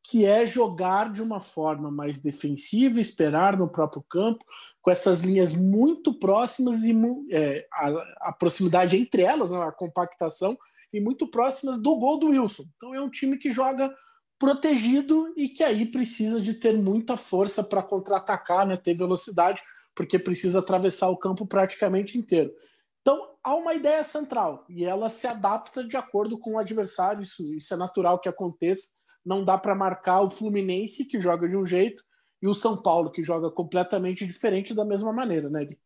que 0.07 0.23
é 0.23 0.45
jogar 0.45 1.11
de 1.11 1.23
uma 1.23 1.39
forma 1.39 1.89
mais 1.89 2.19
defensiva, 2.19 3.01
esperar 3.01 3.57
no 3.57 3.67
próprio 3.67 4.03
campo, 4.07 4.45
com 4.79 4.91
essas 4.91 5.21
linhas 5.21 5.51
muito 5.51 6.13
próximas 6.13 6.83
e 6.83 6.95
é, 7.31 7.67
a, 7.73 8.29
a, 8.29 8.33
proximidade 8.33 8.95
entre 8.95 9.23
elas, 9.23 9.49
né, 9.49 9.57
a 9.57 9.71
compactação, 9.71 10.55
e 10.93 11.01
muito 11.01 11.27
próximas 11.27 11.79
do 11.79 11.97
gol 11.97 12.19
do 12.19 12.27
Wilson. 12.27 12.65
Então 12.77 12.93
é 12.93 13.01
um 13.01 13.09
time 13.09 13.35
que 13.35 13.49
joga 13.49 13.91
protegido 14.37 15.33
e 15.35 15.49
que 15.49 15.63
aí 15.63 15.87
precisa 15.87 16.39
de 16.39 16.53
ter 16.53 16.77
muita 16.77 17.17
força 17.17 17.63
para 17.63 17.81
contra-atacar, 17.81 18.67
né, 18.67 18.77
ter 18.77 18.93
velocidade, 18.93 19.63
porque 19.95 20.19
precisa 20.19 20.59
atravessar 20.59 21.09
o 21.09 21.17
campo 21.17 21.47
praticamente 21.47 22.15
inteiro. 22.15 22.53
Então 23.01 23.33
há 23.43 23.55
uma 23.55 23.73
ideia 23.73 24.03
central 24.03 24.65
e 24.69 24.85
ela 24.85 25.09
se 25.09 25.25
adapta 25.25 25.83
de 25.83 25.97
acordo 25.97 26.37
com 26.37 26.51
o 26.51 26.59
adversário, 26.59 27.23
isso, 27.23 27.55
isso 27.55 27.73
é 27.73 27.77
natural 27.77 28.19
que 28.19 28.29
aconteça 28.29 28.89
não 29.25 29.43
dá 29.43 29.57
para 29.57 29.73
marcar 29.73 30.21
o 30.21 30.29
Fluminense, 30.29 31.05
que 31.05 31.19
joga 31.19 31.49
de 31.49 31.57
um 31.57 31.65
jeito, 31.65 32.03
e 32.41 32.47
o 32.47 32.53
São 32.53 32.81
Paulo, 32.81 33.09
que 33.09 33.23
joga 33.23 33.49
completamente 33.49 34.25
diferente 34.25 34.73
da 34.73 34.85
mesma 34.85 35.11
maneira, 35.11 35.49
né, 35.49 35.65
Gui? 35.65 35.79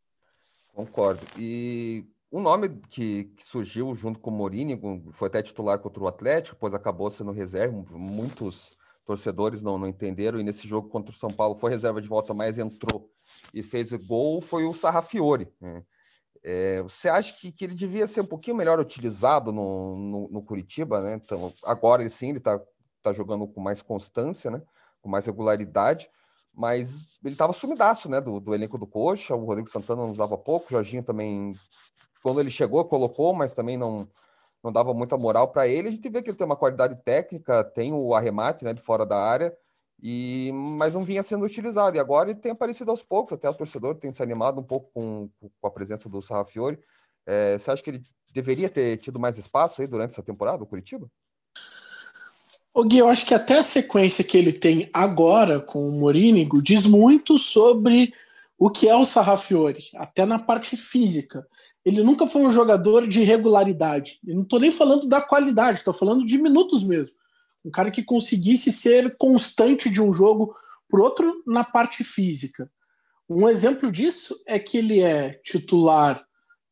Concordo. 0.74 1.26
E 1.38 2.06
um 2.32 2.42
nome 2.42 2.70
que, 2.90 3.26
que, 3.36 3.44
surgiu 3.44 3.96
junto 3.96 4.20
com 4.20 4.30
o 4.30 4.34
Morini, 4.34 4.80
foi 5.14 5.28
até 5.28 5.42
titular 5.42 5.80
contra 5.80 6.04
o 6.04 6.08
Atlético, 6.08 6.56
depois 6.56 6.74
acabou 6.74 7.10
sendo 7.10 7.32
reserva. 7.32 7.84
Muitos 7.92 8.78
torcedores 9.06 9.62
não, 9.62 9.78
não 9.78 9.88
entenderam, 9.88 10.40
e 10.40 10.44
nesse 10.44 10.68
jogo 10.68 10.90
contra 10.90 11.12
o 11.12 11.18
São 11.18 11.32
Paulo 11.32 11.56
foi 11.56 11.72
reserva 11.72 12.02
de 12.02 12.08
volta, 12.08 12.34
mas 12.34 12.58
entrou 12.58 13.10
e 13.54 13.64
fez 13.64 13.92
gol, 13.94 14.42
foi 14.42 14.66
o 14.66 14.74
Sarrafiore. 14.74 15.48
Né? 15.60 15.84
É, 16.44 16.82
você 16.82 17.10
acha 17.10 17.34
que, 17.34 17.52
que, 17.52 17.64
ele 17.64 17.76
devia 17.76 18.06
ser 18.06 18.22
um 18.22 18.26
pouquinho 18.26 18.56
melhor 18.56 18.80
utilizado 18.80 19.52
no, 19.52 19.98
no, 19.98 20.30
no 20.30 20.42
Curitiba, 20.44 21.02
né? 21.02 21.16
Então, 21.16 21.54
agora 21.64 22.08
sim, 22.08 22.30
ele 22.30 22.38
está 22.38 22.62
tá 23.02 23.14
jogando 23.14 23.48
com 23.48 23.62
mais 23.62 23.82
constância, 23.82 24.52
né? 24.52 24.62
Com 25.02 25.10
mais 25.10 25.26
regularidade, 25.26 26.10
mas 26.54 26.98
ele 27.24 27.34
estava 27.34 27.54
sumidaço, 27.54 28.10
né? 28.10 28.20
Do, 28.20 28.40
do, 28.40 28.54
elenco 28.54 28.78
do 28.78 28.88
Coxa, 28.88 29.36
o 29.36 29.46
Rodrigo 29.46 29.70
Santana 29.70 30.02
não 30.04 30.12
usava 30.12 30.38
pouco, 30.38 30.68
o 30.68 30.72
Jorginho 30.72 31.04
também, 31.04 31.54
quando 32.22 32.40
ele 32.40 32.50
chegou, 32.50 32.84
colocou, 32.86 33.34
mas 33.34 33.54
também 33.54 33.78
não, 33.78 34.08
não 34.64 34.72
dava 34.72 34.94
muita 34.94 35.18
moral 35.18 35.50
para 35.50 35.68
ele. 35.68 35.88
A 35.88 35.92
gente 35.92 36.10
vê 36.10 36.22
que 36.22 36.30
ele 36.30 36.38
tem 36.38 36.46
uma 36.46 36.56
qualidade 36.56 36.96
técnica, 37.04 37.64
tem 37.64 37.94
o 37.94 38.14
arremate, 38.14 38.64
né? 38.64 38.74
De 38.74 38.82
fora 38.82 39.06
da 39.06 39.18
área, 39.18 39.56
e 40.02 40.52
mas 40.54 40.94
não 40.94 41.04
vinha 41.04 41.24
sendo 41.24 41.46
utilizado. 41.46 41.98
E 41.98 42.00
agora 42.00 42.30
ele 42.32 42.40
tem 42.40 42.52
aparecido 42.52 42.92
aos 42.92 43.04
poucos, 43.04 43.34
até 43.34 43.50
o 43.50 43.54
torcedor 43.54 43.96
tem 43.96 44.14
se 44.14 44.24
animado 44.24 44.60
um 44.60 44.64
pouco 44.64 44.92
com, 44.94 45.30
com 45.40 45.68
a 45.68 45.72
presença 45.72 46.10
do 46.10 46.22
Sarrafiore. 46.22 46.80
É, 47.26 47.58
você 47.58 47.72
acha 47.72 47.84
que 47.84 47.90
ele 47.92 48.04
deveria 48.34 48.70
ter 48.70 48.98
tido 48.98 49.20
mais 49.20 49.38
espaço 49.38 49.82
aí 49.82 49.88
durante 49.88 50.12
essa 50.12 50.24
temporada, 50.24 50.64
o 50.64 50.68
Curitiba? 50.68 51.10
O 52.74 52.84
Gui, 52.84 53.00
eu 53.00 53.10
acho 53.10 53.26
que 53.26 53.34
até 53.34 53.58
a 53.58 53.64
sequência 53.64 54.24
que 54.24 54.38
ele 54.38 54.54
tem 54.54 54.90
agora 54.94 55.60
com 55.60 55.90
o 55.90 55.92
Morínigo 55.92 56.62
diz 56.62 56.86
muito 56.86 57.38
sobre 57.38 58.14
o 58.58 58.70
que 58.70 58.88
é 58.88 58.96
o 58.96 59.06
Sarrafiore, 59.06 59.90
até 59.96 60.26
na 60.26 60.38
parte 60.38 60.78
física. 60.78 61.48
Ele 61.84 62.04
nunca 62.04 62.28
foi 62.28 62.42
um 62.44 62.52
jogador 62.52 63.08
de 63.08 63.24
regularidade. 63.24 64.20
Eu 64.26 64.36
não 64.36 64.44
estou 64.44 64.60
nem 64.60 64.70
falando 64.70 65.08
da 65.08 65.22
qualidade, 65.22 65.80
estou 65.80 65.94
falando 65.94 66.26
de 66.26 66.38
minutos 66.38 66.84
mesmo. 66.84 67.16
Um 67.66 67.72
cara 67.72 67.90
que 67.90 68.04
conseguisse 68.04 68.72
ser 68.72 69.18
constante 69.18 69.90
de 69.90 70.02
um 70.02 70.14
jogo 70.14 70.56
para 70.90 71.02
outro 71.02 71.44
na 71.48 71.64
parte 71.64 72.04
física. 72.04 72.70
Um 73.28 73.48
exemplo 73.48 73.92
disso 73.92 74.36
é 74.46 74.60
que 74.60 74.78
ele 74.78 75.00
é 75.00 75.40
titular 75.44 76.24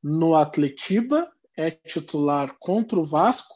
no 0.03 0.35
Atletiba, 0.35 1.29
é 1.55 1.71
titular 1.71 2.55
contra 2.59 2.99
o 2.99 3.03
Vasco 3.03 3.55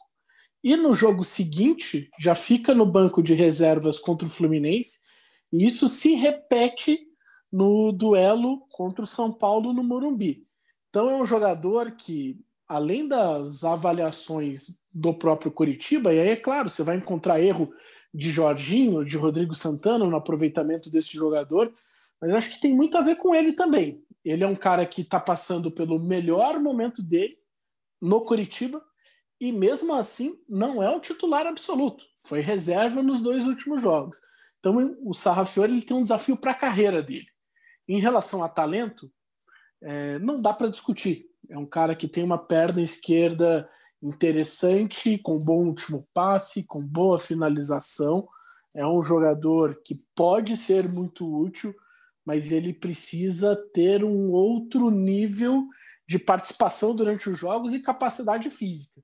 e 0.62 0.76
no 0.76 0.94
jogo 0.94 1.24
seguinte, 1.24 2.08
já 2.18 2.34
fica 2.34 2.74
no 2.74 2.86
banco 2.86 3.22
de 3.22 3.34
reservas 3.34 3.98
contra 3.98 4.26
o 4.26 4.30
Fluminense, 4.30 5.00
e 5.52 5.64
isso 5.64 5.88
se 5.88 6.14
repete 6.14 7.00
no 7.50 7.92
duelo 7.92 8.66
contra 8.70 9.04
o 9.04 9.06
São 9.06 9.32
Paulo 9.32 9.72
no 9.72 9.82
Morumbi. 9.82 10.46
Então 10.88 11.10
é 11.10 11.16
um 11.16 11.24
jogador 11.24 11.92
que, 11.92 12.40
além 12.68 13.06
das 13.06 13.64
avaliações 13.64 14.78
do 14.92 15.12
próprio 15.12 15.50
Curitiba, 15.50 16.14
e 16.14 16.20
aí 16.20 16.28
é 16.28 16.36
claro, 16.36 16.70
você 16.70 16.82
vai 16.82 16.96
encontrar 16.96 17.40
erro 17.40 17.72
de 18.14 18.30
Jorginho, 18.30 19.04
de 19.04 19.16
Rodrigo 19.16 19.54
Santana 19.54 20.04
no 20.04 20.16
aproveitamento 20.16 20.90
desse 20.90 21.14
jogador, 21.14 21.72
mas 22.20 22.30
eu 22.30 22.36
acho 22.36 22.50
que 22.50 22.60
tem 22.60 22.74
muito 22.74 22.96
a 22.96 23.00
ver 23.00 23.16
com 23.16 23.34
ele 23.34 23.52
também. 23.52 24.02
Ele 24.24 24.44
é 24.44 24.46
um 24.46 24.54
cara 24.54 24.86
que 24.86 25.00
está 25.00 25.18
passando 25.18 25.70
pelo 25.70 25.98
melhor 25.98 26.60
momento 26.60 27.02
dele 27.02 27.36
no 28.00 28.20
Curitiba, 28.20 28.82
e 29.42 29.50
mesmo 29.50 29.92
assim 29.92 30.38
não 30.48 30.80
é 30.80 30.88
o 30.88 31.00
titular 31.00 31.48
absoluto. 31.48 32.04
Foi 32.20 32.38
reserva 32.38 33.02
nos 33.02 33.20
dois 33.20 33.44
últimos 33.44 33.82
jogos. 33.82 34.20
Então 34.60 34.96
o 35.02 35.12
Sarrafiore 35.12 35.72
ele 35.72 35.82
tem 35.82 35.96
um 35.96 36.04
desafio 36.04 36.36
para 36.36 36.52
a 36.52 36.54
carreira 36.54 37.02
dele. 37.02 37.26
Em 37.88 37.98
relação 37.98 38.44
a 38.44 38.48
talento, 38.48 39.10
é, 39.82 40.16
não 40.20 40.40
dá 40.40 40.52
para 40.52 40.68
discutir. 40.68 41.26
É 41.50 41.58
um 41.58 41.66
cara 41.66 41.96
que 41.96 42.06
tem 42.06 42.22
uma 42.22 42.38
perna 42.38 42.80
esquerda 42.80 43.68
interessante, 44.00 45.18
com 45.18 45.40
bom 45.40 45.66
último 45.66 46.06
passe, 46.14 46.62
com 46.62 46.80
boa 46.80 47.18
finalização. 47.18 48.28
É 48.72 48.86
um 48.86 49.02
jogador 49.02 49.82
que 49.84 50.06
pode 50.14 50.56
ser 50.56 50.88
muito 50.88 51.26
útil, 51.26 51.74
mas 52.24 52.52
ele 52.52 52.72
precisa 52.72 53.56
ter 53.74 54.04
um 54.04 54.30
outro 54.30 54.88
nível 54.88 55.66
de 56.08 56.20
participação 56.20 56.94
durante 56.94 57.28
os 57.28 57.36
jogos 57.36 57.74
e 57.74 57.80
capacidade 57.80 58.48
física. 58.48 59.02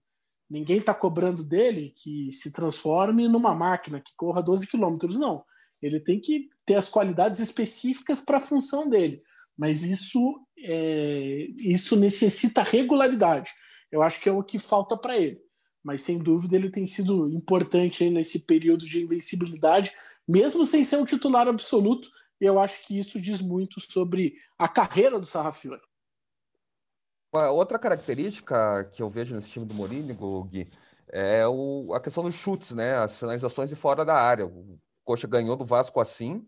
Ninguém 0.51 0.79
está 0.79 0.95
cobrando 0.95 1.45
dele 1.45 1.93
que 1.95 2.33
se 2.33 2.51
transforme 2.51 3.29
numa 3.29 3.55
máquina 3.55 4.01
que 4.01 4.15
corra 4.17 4.43
12 4.43 4.67
quilômetros, 4.67 5.19
não. 5.19 5.45
Ele 5.81 6.01
tem 6.01 6.19
que 6.19 6.49
ter 6.65 6.75
as 6.75 6.89
qualidades 6.89 7.41
específicas 7.41 8.21
para 8.21 8.39
a 8.39 8.41
função 8.41 8.89
dele. 8.89 9.23
Mas 9.57 9.83
isso, 9.83 10.41
é, 10.59 11.49
isso 11.59 11.97
necessita 11.97 12.63
regularidade. 12.63 13.51
Eu 13.91 14.03
acho 14.03 14.21
que 14.21 14.29
é 14.29 14.33
o 14.33 14.43
que 14.43 14.59
falta 14.59 14.97
para 14.97 15.19
ele. 15.19 15.39
Mas 15.83 16.03
sem 16.03 16.19
dúvida 16.19 16.57
ele 16.57 16.71
tem 16.71 16.87
sido 16.87 17.29
importante 17.31 18.09
nesse 18.11 18.45
período 18.47 18.85
de 18.85 19.03
invencibilidade, 19.03 19.93
mesmo 20.27 20.65
sem 20.65 20.85
ser 20.85 20.97
um 20.97 21.05
titular 21.05 21.49
absoluto. 21.49 22.09
E 22.41 22.45
eu 22.45 22.59
acho 22.59 22.85
que 22.87 22.99
isso 22.99 23.21
diz 23.21 23.41
muito 23.41 23.81
sobre 23.81 24.35
a 24.59 24.69
carreira 24.69 25.19
do 25.19 25.27
Sarrafiore. 25.27 25.81
Outra 27.33 27.79
característica 27.79 28.85
que 28.93 29.03
eu 29.03 29.11
vejo 29.11 29.35
nesse 29.35 29.51
time 29.51 29.67
do 29.67 29.75
Mourinho, 29.75 30.15
Gui, 30.45 30.71
é 31.09 31.47
o, 31.47 31.93
a 31.95 32.01
questão 32.01 32.25
dos 32.25 32.35
chutes, 32.35 32.73
né? 32.73 32.97
As 32.97 33.19
finalizações 33.19 33.69
de 33.69 33.77
fora 33.77 34.05
da 34.05 34.15
área. 34.15 34.47
O 34.47 34.79
Coxa 35.05 35.27
ganhou 35.27 35.57
do 35.57 35.65
Vasco 35.65 36.01
assim, 36.01 36.47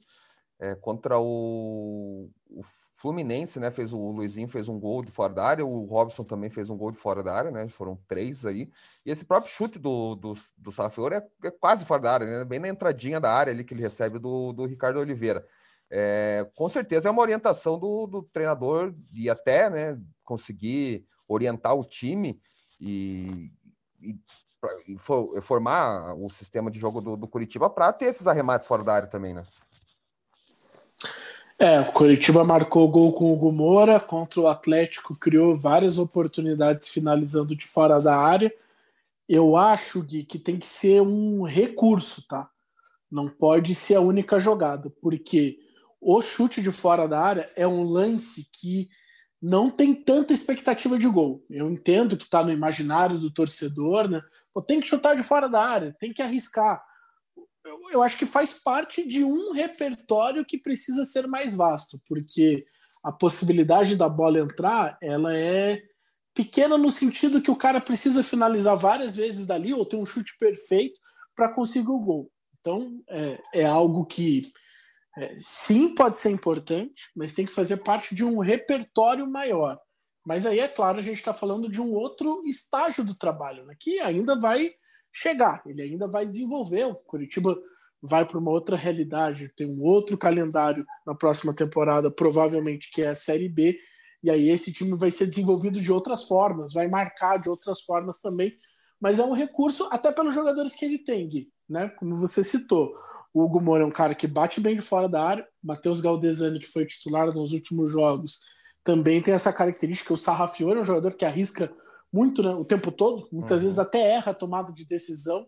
é, 0.58 0.74
contra 0.74 1.18
o, 1.18 2.30
o, 2.50 2.62
Fluminense, 3.00 3.58
né? 3.58 3.70
Fez 3.70 3.92
o, 3.92 3.98
o 3.98 4.12
Luizinho 4.12 4.48
fez 4.48 4.68
um 4.68 4.78
gol 4.78 5.02
de 5.02 5.10
fora 5.10 5.32
da 5.32 5.44
área, 5.44 5.64
o 5.64 5.84
Robson 5.86 6.22
também 6.22 6.50
fez 6.50 6.68
um 6.68 6.76
gol 6.76 6.90
de 6.90 6.98
fora 6.98 7.22
da 7.22 7.34
área, 7.34 7.50
né? 7.50 7.68
Foram 7.68 7.96
três 8.06 8.44
aí. 8.44 8.70
E 9.04 9.10
esse 9.10 9.24
próprio 9.24 9.52
chute 9.52 9.78
do, 9.78 10.14
do, 10.14 10.34
do 10.58 10.72
Sarrafiore 10.72 11.14
é, 11.14 11.26
é, 11.44 11.50
quase 11.50 11.84
fora 11.86 12.02
da 12.02 12.12
área, 12.12 12.26
né? 12.26 12.44
Bem 12.44 12.58
na 12.58 12.68
entradinha 12.68 13.18
da 13.18 13.32
área 13.32 13.52
ali 13.52 13.64
que 13.64 13.72
ele 13.74 13.82
recebe 13.82 14.18
do, 14.18 14.52
do 14.52 14.66
Ricardo 14.66 14.98
Oliveira. 14.98 15.46
É, 15.90 16.48
com 16.54 16.68
certeza 16.68 17.08
é 17.08 17.10
uma 17.10 17.22
orientação 17.22 17.78
do, 17.78 18.06
do 18.06 18.22
treinador 18.22 18.94
e 19.12 19.30
até, 19.30 19.70
né? 19.70 19.98
Conseguir 20.30 21.04
orientar 21.26 21.74
o 21.74 21.84
time 21.84 22.40
e, 22.80 23.50
e, 24.00 24.16
e 24.86 24.96
for, 24.96 25.42
formar 25.42 26.14
o 26.14 26.28
sistema 26.28 26.70
de 26.70 26.78
jogo 26.78 27.00
do, 27.00 27.16
do 27.16 27.26
Curitiba 27.26 27.68
para 27.68 27.92
ter 27.92 28.04
esses 28.04 28.28
arremates 28.28 28.64
fora 28.64 28.84
da 28.84 28.94
área 28.94 29.08
também, 29.08 29.34
né? 29.34 29.42
É, 31.58 31.80
o 31.80 31.92
Curitiba 31.92 32.44
marcou 32.44 32.88
gol 32.88 33.12
com 33.12 33.24
o 33.24 33.32
Hugo 33.32 33.50
Moura, 33.50 33.98
contra 33.98 34.40
o 34.40 34.46
Atlético 34.46 35.16
criou 35.16 35.56
várias 35.56 35.98
oportunidades 35.98 36.88
finalizando 36.88 37.56
de 37.56 37.66
fora 37.66 37.98
da 37.98 38.16
área. 38.16 38.54
Eu 39.28 39.56
acho, 39.56 40.00
Gui, 40.02 40.22
que 40.22 40.38
tem 40.38 40.58
que 40.60 40.66
ser 40.66 41.02
um 41.02 41.42
recurso, 41.42 42.26
tá? 42.26 42.48
Não 43.10 43.28
pode 43.28 43.74
ser 43.74 43.96
a 43.96 44.00
única 44.00 44.38
jogada, 44.38 44.90
porque 45.02 45.58
o 46.00 46.22
chute 46.22 46.62
de 46.62 46.70
fora 46.70 47.08
da 47.08 47.20
área 47.20 47.50
é 47.56 47.66
um 47.66 47.82
lance 47.82 48.48
que 48.52 48.88
não 49.40 49.70
tem 49.70 49.94
tanta 49.94 50.32
expectativa 50.32 50.98
de 50.98 51.08
gol. 51.08 51.44
Eu 51.48 51.70
entendo 51.70 52.16
que 52.16 52.24
está 52.24 52.42
no 52.42 52.52
imaginário 52.52 53.18
do 53.18 53.30
torcedor, 53.30 54.08
né? 54.08 54.20
Pô, 54.52 54.60
tem 54.60 54.80
que 54.80 54.86
chutar 54.86 55.16
de 55.16 55.22
fora 55.22 55.48
da 55.48 55.64
área, 55.64 55.96
tem 55.98 56.12
que 56.12 56.20
arriscar. 56.20 56.82
Eu, 57.64 57.78
eu, 57.92 58.02
acho 58.02 58.18
que 58.18 58.26
faz 58.26 58.52
parte 58.52 59.06
de 59.06 59.24
um 59.24 59.52
repertório 59.52 60.44
que 60.44 60.58
precisa 60.58 61.04
ser 61.04 61.26
mais 61.26 61.54
vasto, 61.54 62.00
porque 62.06 62.66
a 63.02 63.12
possibilidade 63.12 63.96
da 63.96 64.08
bola 64.08 64.40
entrar, 64.40 64.98
ela 65.00 65.34
é 65.34 65.82
pequena 66.34 66.76
no 66.76 66.90
sentido 66.90 67.40
que 67.40 67.50
o 67.50 67.56
cara 67.56 67.80
precisa 67.80 68.22
finalizar 68.22 68.76
várias 68.76 69.16
vezes 69.16 69.46
dali 69.46 69.72
ou 69.72 69.86
ter 69.86 69.96
um 69.96 70.06
chute 70.06 70.36
perfeito 70.38 70.98
para 71.34 71.52
conseguir 71.52 71.90
o 71.90 71.98
gol. 71.98 72.30
Então, 72.60 73.02
é, 73.08 73.40
é 73.54 73.66
algo 73.66 74.04
que 74.04 74.52
É, 75.20 75.36
sim, 75.38 75.94
pode 75.94 76.18
ser 76.18 76.30
importante, 76.30 77.10
mas 77.14 77.34
tem 77.34 77.44
que 77.44 77.52
fazer 77.52 77.76
parte 77.76 78.14
de 78.14 78.24
um 78.24 78.38
repertório 78.38 79.30
maior. 79.30 79.78
Mas 80.24 80.46
aí, 80.46 80.60
é 80.60 80.66
claro, 80.66 80.98
a 80.98 81.02
gente 81.02 81.18
está 81.18 81.34
falando 81.34 81.68
de 81.68 81.78
um 81.78 81.92
outro 81.92 82.42
estágio 82.46 83.04
do 83.04 83.14
trabalho, 83.14 83.66
né, 83.66 83.76
que 83.78 84.00
ainda 84.00 84.34
vai 84.34 84.72
chegar, 85.12 85.62
ele 85.66 85.82
ainda 85.82 86.08
vai 86.08 86.24
desenvolver. 86.24 86.84
O 86.84 86.94
Curitiba 86.94 87.54
vai 88.00 88.24
para 88.24 88.38
uma 88.38 88.50
outra 88.50 88.76
realidade, 88.76 89.52
tem 89.54 89.66
um 89.66 89.82
outro 89.82 90.16
calendário 90.16 90.86
na 91.06 91.14
próxima 91.14 91.52
temporada, 91.52 92.10
provavelmente 92.10 92.90
que 92.90 93.02
é 93.02 93.10
a 93.10 93.14
Série 93.14 93.48
B, 93.48 93.78
e 94.22 94.30
aí 94.30 94.48
esse 94.48 94.72
time 94.72 94.96
vai 94.96 95.10
ser 95.10 95.26
desenvolvido 95.26 95.78
de 95.82 95.92
outras 95.92 96.24
formas, 96.26 96.72
vai 96.72 96.88
marcar 96.88 97.36
de 97.36 97.50
outras 97.50 97.82
formas 97.82 98.18
também, 98.18 98.56
mas 98.98 99.18
é 99.18 99.24
um 99.24 99.34
recurso 99.34 99.86
até 99.90 100.10
pelos 100.10 100.34
jogadores 100.34 100.74
que 100.74 100.86
ele 100.86 100.98
tem, 100.98 101.28
Gui, 101.28 101.52
né? 101.68 101.90
Como 101.90 102.16
você 102.16 102.42
citou. 102.42 102.94
O 103.32 103.42
Hugo 103.42 103.60
Moura 103.60 103.84
é 103.84 103.86
um 103.86 103.92
cara 103.92 104.14
que 104.14 104.26
bate 104.26 104.60
bem 104.60 104.76
de 104.76 104.82
fora 104.82 105.08
da 105.08 105.22
área, 105.22 105.46
Matheus 105.62 106.00
Galdesani, 106.00 106.58
que 106.58 106.66
foi 106.66 106.84
titular 106.84 107.32
nos 107.32 107.52
últimos 107.52 107.90
jogos, 107.92 108.40
também 108.82 109.22
tem 109.22 109.34
essa 109.34 109.52
característica. 109.52 110.12
O 110.12 110.16
Sarrafiore 110.16 110.78
é 110.78 110.82
um 110.82 110.84
jogador 110.84 111.14
que 111.14 111.24
arrisca 111.24 111.72
muito 112.12 112.42
né, 112.42 112.50
o 112.50 112.64
tempo 112.64 112.90
todo, 112.90 113.28
muitas 113.30 113.58
uhum. 113.58 113.64
vezes 113.64 113.78
até 113.78 114.00
erra 114.00 114.32
a 114.32 114.34
tomada 114.34 114.72
de 114.72 114.84
decisão. 114.84 115.46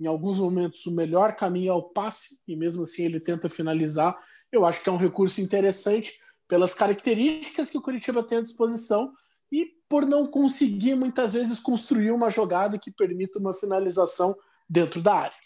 Em 0.00 0.06
alguns 0.06 0.38
momentos, 0.38 0.86
o 0.86 0.94
melhor 0.94 1.34
caminho 1.34 1.70
é 1.70 1.74
o 1.74 1.82
passe, 1.82 2.38
e 2.46 2.56
mesmo 2.56 2.82
assim 2.82 3.04
ele 3.04 3.20
tenta 3.20 3.48
finalizar. 3.48 4.16
Eu 4.52 4.64
acho 4.64 4.82
que 4.82 4.88
é 4.88 4.92
um 4.92 4.96
recurso 4.96 5.40
interessante 5.40 6.12
pelas 6.46 6.74
características 6.74 7.70
que 7.70 7.78
o 7.78 7.82
Curitiba 7.82 8.22
tem 8.22 8.38
à 8.38 8.42
disposição 8.42 9.12
e 9.50 9.72
por 9.88 10.06
não 10.06 10.26
conseguir 10.26 10.94
muitas 10.94 11.32
vezes 11.32 11.58
construir 11.58 12.10
uma 12.10 12.30
jogada 12.30 12.78
que 12.78 12.92
permita 12.92 13.38
uma 13.38 13.54
finalização 13.54 14.36
dentro 14.68 15.00
da 15.00 15.14
área. 15.14 15.43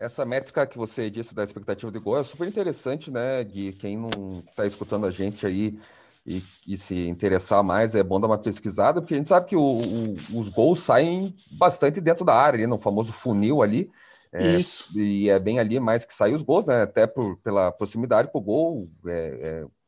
Essa 0.00 0.24
métrica 0.24 0.66
que 0.66 0.78
você 0.78 1.10
disse 1.10 1.34
da 1.34 1.44
expectativa 1.44 1.92
de 1.92 1.98
gol 1.98 2.18
é 2.18 2.24
super 2.24 2.48
interessante, 2.48 3.10
né, 3.10 3.44
Gui? 3.44 3.74
Quem 3.74 3.98
não 3.98 4.42
está 4.48 4.64
escutando 4.64 5.04
a 5.04 5.10
gente 5.10 5.46
aí 5.46 5.78
e, 6.26 6.42
e, 6.66 6.78
se 6.78 7.06
interessar 7.06 7.62
mais, 7.62 7.94
é 7.94 8.02
bom 8.02 8.18
dar 8.18 8.26
uma 8.26 8.38
pesquisada, 8.38 9.02
porque 9.02 9.12
a 9.12 9.16
gente 9.18 9.28
sabe 9.28 9.46
que 9.46 9.56
o, 9.56 9.60
o, 9.60 10.14
os 10.38 10.48
gols 10.48 10.80
saem 10.80 11.36
bastante 11.50 12.00
dentro 12.00 12.24
da 12.24 12.34
área, 12.34 12.66
no 12.66 12.78
famoso 12.78 13.12
funil 13.12 13.62
ali. 13.62 13.90
É, 14.32 14.58
Isso. 14.58 14.88
E 14.98 15.28
é 15.28 15.38
bem 15.38 15.58
ali 15.58 15.78
mais 15.78 16.06
que 16.06 16.14
sair 16.14 16.34
os 16.34 16.40
gols, 16.40 16.64
né? 16.64 16.80
Até 16.80 17.06
por, 17.06 17.36
pela 17.36 17.70
proximidade 17.70 18.32
com 18.32 18.38
o 18.38 18.42
gol, 18.42 18.90
é, 19.06 19.10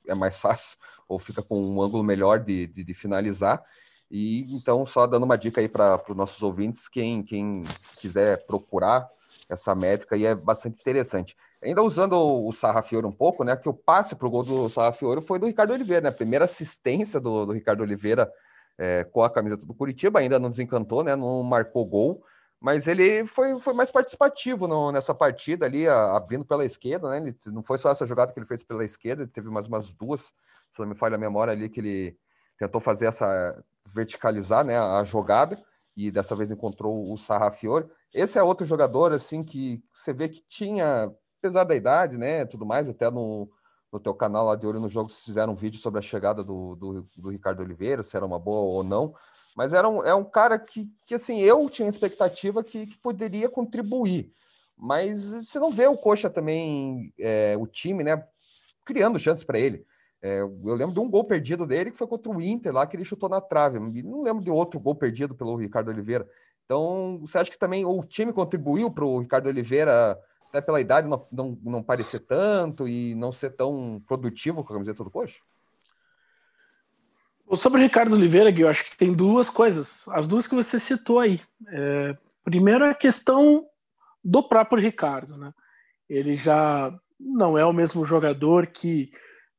é, 0.09 0.11
é, 0.13 0.15
mais 0.15 0.37
fácil, 0.39 0.77
ou 1.09 1.19
fica 1.19 1.43
com 1.43 1.59
um 1.59 1.81
ângulo 1.81 2.05
melhor 2.05 2.39
de, 2.39 2.67
de, 2.67 2.85
de 2.85 2.93
finalizar. 2.93 3.65
E 4.11 4.55
então, 4.55 4.85
só 4.85 5.07
dando 5.07 5.23
uma 5.23 5.39
dica 5.39 5.59
aí 5.59 5.71
para 5.71 6.03
os 6.07 6.15
nossos 6.15 6.43
ouvintes, 6.43 6.87
quem, 6.87 7.23
quem 7.23 7.65
quiser 7.97 8.45
procurar 8.45 9.09
essa 9.53 9.75
métrica 9.75 10.15
aí 10.15 10.25
é 10.25 10.35
bastante 10.35 10.81
interessante. 10.81 11.37
Ainda 11.63 11.83
usando 11.83 12.15
o 12.15 12.51
Sarrafiore 12.53 13.07
um 13.07 13.13
pouco, 13.13 13.45
né? 13.45 13.55
Que 13.55 13.69
o 13.69 13.75
passe 13.75 14.17
para 14.17 14.27
o 14.27 14.31
gol 14.31 14.43
do 14.43 14.69
Sarrafiore 14.69 15.21
foi 15.21 15.39
do 15.39 15.47
Ricardo 15.47 15.73
Oliveira, 15.73 16.03
né? 16.03 16.09
A 16.09 16.13
primeira 16.13 16.45
assistência 16.45 17.21
do, 17.21 17.47
do 17.47 17.53
Ricardo 17.53 17.83
Oliveira 17.83 18.31
é, 18.79 19.05
com 19.05 19.23
a 19.23 19.31
camiseta 19.31 19.67
do 19.67 19.75
Curitiba, 19.75 20.19
ainda 20.19 20.39
não 20.39 20.51
desencantou, 20.51 21.05
né? 21.05 21.15
Não 21.15 21.43
marcou 21.43 21.85
gol, 21.85 22.25
mas 22.61 22.87
ele 22.87 23.27
foi, 23.27 23.59
foi 23.59 23.75
mais 23.75 23.91
participativo 23.91 24.67
no, 24.67 24.91
nessa 24.91 25.15
partida 25.15 25.67
ali, 25.67 25.87
a, 25.87 26.17
abrindo 26.17 26.45
pela 26.45 26.65
esquerda, 26.65 27.11
né? 27.11 27.19
Ele, 27.19 27.37
não 27.47 27.63
foi 27.63 27.79
só 27.79 27.91
essa 27.91 28.07
jogada 28.07 28.33
que 28.33 28.39
ele 28.39 28.47
fez 28.47 28.63
pela 28.63 28.85
esquerda, 28.85 29.23
ele 29.23 29.31
teve 29.31 29.51
mais 29.51 29.67
umas 29.67 29.93
duas, 29.93 30.33
se 30.73 30.81
não 30.81 30.87
me 30.87 30.95
falha 30.95 31.17
a 31.17 31.19
memória 31.19 31.53
ali, 31.53 31.69
que 31.69 31.81
ele 31.81 32.17
tentou 32.59 32.81
fazer 32.81 33.07
essa 33.07 33.63
verticalizar, 33.95 34.65
né? 34.65 34.79
A 34.79 35.05
jogada 35.05 35.63
e 35.97 36.11
dessa 36.11 36.35
vez 36.35 36.51
encontrou 36.51 37.13
o 37.13 37.17
Sarrafiore. 37.19 37.87
Esse 38.13 38.39
é 38.39 38.43
outro 38.43 38.67
jogador, 38.67 39.13
assim, 39.13 39.43
que 39.43 39.83
você 39.93 40.13
vê 40.13 40.29
que 40.29 40.43
tinha, 40.47 41.11
apesar 41.39 41.65
da 41.65 41.75
idade, 41.75 42.19
né, 42.19 42.45
tudo 42.45 42.67
mais, 42.67 42.89
até 42.89 43.11
no, 43.11 43.49
no 43.91 43.99
teu 43.99 44.15
canal 44.15 44.47
lá 44.47 44.57
de 44.57 44.67
Olho 44.67 44.81
no 44.81 44.89
Jogo, 44.89 45.09
se 45.09 45.25
fizeram 45.25 45.55
um 45.55 45.57
vídeo 45.57 45.81
sobre 45.81 45.99
a 45.99 46.03
chegada 46.03 46.45
do, 46.45 46.77
do, 46.77 47.05
do, 47.17 47.31
Ricardo 47.31 47.61
Oliveira, 47.61 48.03
se 48.03 48.17
era 48.17 48.27
uma 48.27 48.39
boa 48.39 48.61
ou 48.61 48.83
não, 48.83 49.15
mas 49.57 49.73
era 49.73 49.89
um, 49.89 50.05
é 50.05 50.15
um 50.15 50.25
cara 50.25 50.59
que, 50.59 50.91
que 51.07 51.15
assim, 51.15 51.41
eu 51.41 51.69
tinha 51.71 51.89
expectativa 51.89 52.63
que, 52.63 52.87
que 52.87 52.99
poderia 52.99 53.49
contribuir, 53.49 54.31
mas 54.77 55.27
você 55.27 55.59
não 55.59 55.71
vê 55.71 55.87
o 55.87 55.97
Coxa 55.97 56.29
também, 56.29 57.15
é, 57.19 57.57
o 57.59 57.67
time, 57.67 58.05
né, 58.05 58.23
criando 58.85 59.19
chances 59.19 59.45
para 59.45 59.59
ele. 59.59 59.87
É, 60.21 60.41
eu 60.41 60.75
lembro 60.75 60.95
de 60.95 61.01
um 61.01 61.11
gol 61.11 61.25
perdido 61.25 61.67
dele 61.67 61.91
que 61.91 61.99
foi 61.99 62.07
contra 62.07 62.31
o 62.31 62.41
Inter 62.41 62.73
lá, 62.73 62.87
que 62.87 62.97
ele 62.97 63.05
chutou 63.05 63.29
na 63.29 63.41
trave. 63.41 63.81
Não 63.81 64.23
lembro 64.23 64.43
de 64.43 64.51
outro 64.51 64.79
gol 64.79 64.95
perdido 64.95 65.35
pelo 65.35 65.57
Ricardo 65.57 65.89
Oliveira. 65.89 66.29
Então, 66.65 67.19
você 67.21 67.39
acha 67.39 67.51
que 67.51 67.59
também 67.59 67.85
o 67.85 68.03
time 68.05 68.33
contribuiu 68.33 68.91
para 68.91 69.05
o 69.05 69.21
Ricardo 69.21 69.47
Oliveira, 69.49 70.19
até 70.49 70.61
pela 70.61 70.81
idade, 70.81 71.09
não, 71.09 71.27
não, 71.31 71.59
não, 71.63 71.83
parecer 71.83 72.21
tanto 72.21 72.87
e 72.87 73.15
não 73.15 73.33
ser 73.33 73.51
tão 73.51 74.03
produtivo 74.07 74.63
com 74.63 74.73
a 74.73 74.77
camiseta 74.77 75.05
do 75.05 75.11
Coxa? 75.11 75.41
Sobre 77.57 77.81
o 77.81 77.83
Ricardo 77.83 78.15
Oliveira, 78.15 78.51
Gui, 78.51 78.63
eu 78.63 78.69
acho 78.69 78.85
que 78.85 78.97
tem 78.97 79.13
duas 79.13 79.51
coisas. 79.51 80.09
As 80.09 80.27
duas 80.27 80.47
que 80.47 80.55
você 80.55 80.81
citou 80.81 81.19
aí. 81.19 81.41
É, 81.69 82.17
primeiro, 82.43 82.85
a 82.85 82.95
questão 82.95 83.67
do 84.25 84.43
próprio 84.43 84.81
Ricardo. 84.81 85.37
Né? 85.37 85.53
Ele 86.09 86.37
já 86.37 86.95
não 87.21 87.59
é 87.59 87.65
o 87.65 87.73
mesmo 87.73 88.05
jogador 88.05 88.67
que 88.67 89.13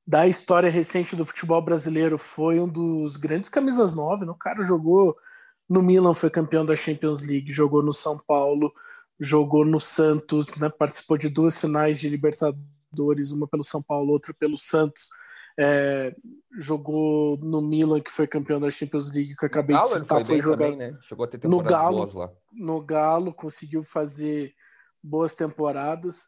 da 0.05 0.27
história 0.27 0.69
recente 0.69 1.15
do 1.15 1.25
futebol 1.25 1.61
brasileiro 1.61 2.17
foi 2.17 2.59
um 2.59 2.67
dos 2.67 3.15
grandes 3.15 3.49
camisas 3.49 3.95
nove. 3.95 4.25
Né? 4.25 4.31
O 4.31 4.35
cara 4.35 4.63
jogou 4.63 5.15
no 5.69 5.81
Milan, 5.81 6.13
foi 6.13 6.29
campeão 6.29 6.65
da 6.65 6.75
Champions 6.75 7.21
League, 7.21 7.51
jogou 7.51 7.81
no 7.81 7.93
São 7.93 8.17
Paulo, 8.17 8.71
jogou 9.19 9.65
no 9.65 9.79
Santos, 9.79 10.55
né? 10.57 10.69
participou 10.69 11.17
de 11.17 11.29
duas 11.29 11.59
finais 11.59 11.99
de 11.99 12.09
Libertadores, 12.09 13.31
uma 13.31 13.47
pelo 13.47 13.63
São 13.63 13.81
Paulo, 13.81 14.11
outra 14.11 14.33
pelo 14.33 14.57
Santos. 14.57 15.09
É, 15.57 16.15
jogou 16.57 17.37
no 17.37 17.61
Milan, 17.61 18.01
que 18.01 18.09
foi 18.09 18.25
campeão 18.25 18.59
da 18.59 18.71
Champions 18.71 19.11
League, 19.11 19.35
que 19.35 19.45
eu 19.45 19.47
acabei 19.47 19.77
de 19.77 19.87
citar, 19.87 20.17
foi, 20.17 20.25
foi 20.25 20.41
jogar 20.41 20.71
também, 20.71 20.91
né? 20.91 20.97
Chegou 21.01 21.25
a 21.25 21.27
ter 21.27 21.47
no 21.47 21.61
Galo, 21.61 22.09
lá. 22.17 22.31
No 22.51 22.81
Galo, 22.81 23.31
conseguiu 23.31 23.83
fazer 23.83 24.53
boas 25.03 25.35
temporadas 25.35 26.27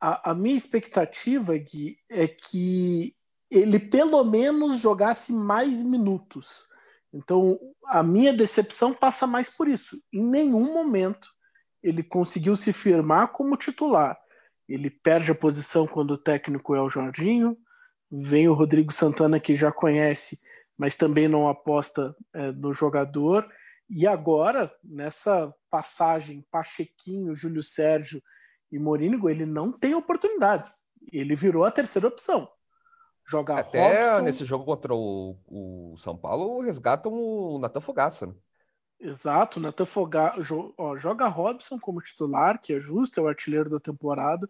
a, 0.00 0.30
a 0.30 0.34
minha 0.34 0.56
expectativa, 0.56 1.56
Gui, 1.56 1.98
é 2.10 2.26
que 2.26 3.14
ele 3.50 3.78
pelo 3.78 4.22
menos 4.24 4.78
jogasse 4.78 5.32
mais 5.32 5.82
minutos. 5.82 6.66
Então, 7.16 7.58
a 7.86 8.02
minha 8.02 8.30
decepção 8.30 8.92
passa 8.92 9.26
mais 9.26 9.48
por 9.48 9.66
isso. 9.66 9.98
Em 10.12 10.22
nenhum 10.22 10.72
momento 10.72 11.30
ele 11.82 12.02
conseguiu 12.02 12.54
se 12.56 12.72
firmar 12.72 13.28
como 13.28 13.56
titular. 13.56 14.18
Ele 14.68 14.90
perde 14.90 15.30
a 15.30 15.34
posição 15.34 15.86
quando 15.86 16.10
o 16.12 16.18
técnico 16.18 16.74
é 16.74 16.80
o 16.80 16.88
Jorginho, 16.88 17.56
vem 18.10 18.48
o 18.48 18.54
Rodrigo 18.54 18.92
Santana, 18.92 19.40
que 19.40 19.54
já 19.54 19.72
conhece, 19.72 20.38
mas 20.76 20.96
também 20.96 21.26
não 21.26 21.48
aposta 21.48 22.14
é, 22.34 22.52
no 22.52 22.74
jogador. 22.74 23.48
E 23.88 24.06
agora, 24.06 24.70
nessa 24.84 25.54
passagem 25.70 26.44
Pachequinho, 26.50 27.34
Júlio 27.34 27.62
Sérgio 27.62 28.20
e 28.70 28.78
Morínigo, 28.78 29.30
ele 29.30 29.46
não 29.46 29.72
tem 29.72 29.94
oportunidades. 29.94 30.72
Ele 31.10 31.34
virou 31.34 31.64
a 31.64 31.70
terceira 31.70 32.08
opção. 32.08 32.48
Jogar 33.26 33.58
Até 33.58 34.10
Robson... 34.10 34.24
nesse 34.24 34.44
jogo 34.44 34.64
contra 34.64 34.94
o, 34.94 35.36
o, 35.48 35.96
São 35.98 36.16
Paulo, 36.16 36.60
resgatam 36.60 37.12
o 37.12 37.58
Natan 37.58 37.80
Fogaça. 37.80 38.26
Né? 38.26 38.34
Exato, 39.00 39.58
Natan 39.58 39.84
Fogaça 39.84 40.40
joga 40.96 41.26
Robson 41.26 41.78
como 41.78 42.00
titular, 42.00 42.60
que 42.60 42.72
é 42.72 42.78
justo, 42.78 43.18
é 43.18 43.22
o 43.22 43.28
artilheiro 43.28 43.68
da 43.68 43.80
temporada. 43.80 44.46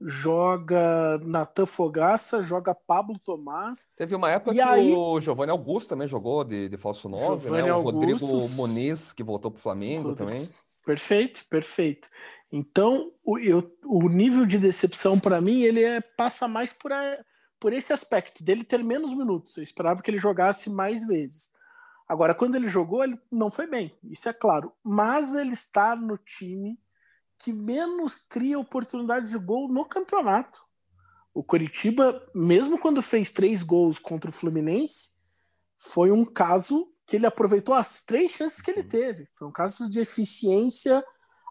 Joga 0.00 1.18
Natan 1.18 1.66
Fogaça, 1.66 2.42
joga 2.42 2.74
Pablo 2.74 3.18
Tomás. 3.18 3.86
Teve 3.96 4.14
uma 4.14 4.30
época 4.30 4.52
que 4.52 4.60
aí... 4.60 4.92
o 4.92 5.20
Giovanni 5.20 5.50
Augusto 5.50 5.90
também 5.90 6.08
jogou 6.08 6.42
de, 6.42 6.68
de 6.68 6.76
falso 6.76 7.08
9, 7.08 7.50
né? 7.50 7.72
O 7.72 7.82
Rodrigo 7.82 8.48
Moniz, 8.50 9.12
que 9.12 9.22
voltou 9.22 9.50
para 9.50 9.58
o 9.58 9.62
Flamengo 9.62 10.08
Rodrigo... 10.08 10.30
também. 10.30 10.50
Perfeito, 10.84 11.44
perfeito. 11.48 12.08
Então, 12.50 13.10
o, 13.24 13.38
eu, 13.38 13.70
o 13.84 14.08
nível 14.08 14.46
de 14.46 14.58
decepção 14.58 15.18
para 15.18 15.40
mim, 15.40 15.62
ele 15.62 15.82
é, 15.82 16.00
passa 16.00 16.46
mais 16.46 16.72
por, 16.72 16.92
a, 16.92 17.18
por 17.58 17.72
esse 17.72 17.92
aspecto, 17.92 18.44
dele 18.44 18.64
ter 18.64 18.82
menos 18.82 19.12
minutos. 19.12 19.56
Eu 19.56 19.62
esperava 19.62 20.02
que 20.02 20.10
ele 20.10 20.18
jogasse 20.18 20.70
mais 20.70 21.06
vezes. 21.06 21.52
Agora, 22.08 22.34
quando 22.34 22.54
ele 22.54 22.68
jogou, 22.68 23.02
ele 23.02 23.18
não 23.30 23.50
foi 23.50 23.66
bem, 23.66 23.94
isso 24.04 24.28
é 24.28 24.32
claro. 24.32 24.72
Mas 24.82 25.34
ele 25.34 25.54
está 25.54 25.96
no 25.96 26.16
time 26.16 26.78
que 27.38 27.52
menos 27.52 28.14
cria 28.14 28.58
oportunidades 28.58 29.30
de 29.30 29.38
gol 29.38 29.68
no 29.68 29.84
campeonato. 29.84 30.64
O 31.34 31.42
Coritiba, 31.42 32.26
mesmo 32.34 32.78
quando 32.78 33.02
fez 33.02 33.32
três 33.32 33.62
gols 33.62 33.98
contra 33.98 34.30
o 34.30 34.32
Fluminense, 34.32 35.14
foi 35.76 36.10
um 36.10 36.24
caso 36.24 36.88
que 37.06 37.16
ele 37.16 37.26
aproveitou 37.26 37.74
as 37.74 38.02
três 38.02 38.32
chances 38.32 38.60
que 38.60 38.70
ele 38.70 38.82
teve. 38.82 39.28
Foi 39.34 39.46
um 39.46 39.52
caso 39.52 39.90
de 39.90 40.00
eficiência 40.00 41.04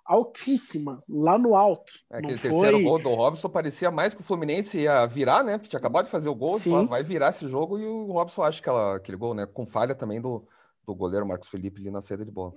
altíssima, 0.06 1.04
lá 1.10 1.38
no 1.38 1.56
alto. 1.56 1.91
É, 2.12 2.18
aquele 2.18 2.38
foi... 2.38 2.52
terceiro 2.52 2.82
gol 2.82 3.00
do 3.00 3.13
Robson 3.13 3.50
parecia 3.50 3.89
mais 3.89 4.13
que 4.13 4.22
o 4.22 4.24
Fluminense 4.24 4.80
ia 4.80 5.06
virar, 5.06 5.44
né? 5.44 5.58
Porque 5.58 5.70
tinha 5.70 5.80
acabado 5.80 6.06
de 6.06 6.12
fazer 6.12 6.30
o 6.30 6.36
gol, 6.36 6.60
vai 6.88 7.04
virar 7.04 7.30
esse 7.30 7.48
jogo 7.48 7.80
e 7.80 7.86
o 7.86 8.12
Robson 8.12 8.44
acha 8.44 8.62
que 8.62 8.70
aquele 8.70 9.18
gol, 9.18 9.34
né? 9.34 9.46
Com 9.46 9.65
falha 9.65 9.96
também 9.96 10.22
do, 10.22 10.48
do 10.86 10.94
goleiro 10.94 11.26
Marcos 11.26 11.50
Felipe 11.50 11.82
ali 11.82 11.89
na 11.89 12.02
saída 12.02 12.24
de 12.24 12.32
bola. 12.32 12.54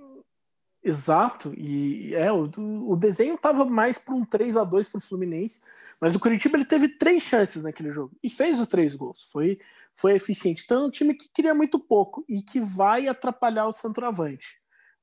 Exato, 0.81 1.53
e 1.57 2.15
é 2.15 2.31
o, 2.31 2.49
o 2.87 2.95
desenho 2.95 3.35
estava 3.35 3.65
mais 3.65 3.97
para 3.97 4.15
um 4.15 4.23
3 4.23 4.55
a 4.55 4.63
2 4.63 4.87
para 4.87 4.97
o 4.97 5.01
Fluminense, 5.01 5.61
mas 5.99 6.15
o 6.15 6.19
Curitiba 6.21 6.55
ele 6.55 6.63
teve 6.63 6.87
três 6.87 7.21
chances 7.21 7.63
naquele 7.63 7.91
jogo 7.91 8.15
e 8.23 8.29
fez 8.29 8.61
os 8.61 8.67
três 8.67 8.95
gols. 8.95 9.27
Foi, 9.29 9.59
foi 9.93 10.13
eficiente. 10.13 10.63
Então 10.63 10.83
é 10.83 10.85
um 10.85 10.89
time 10.89 11.13
que 11.13 11.27
queria 11.33 11.53
muito 11.53 11.77
pouco 11.79 12.23
e 12.29 12.41
que 12.41 12.61
vai 12.61 13.09
atrapalhar 13.09 13.67
o 13.67 13.73
centroavante. 13.73 14.57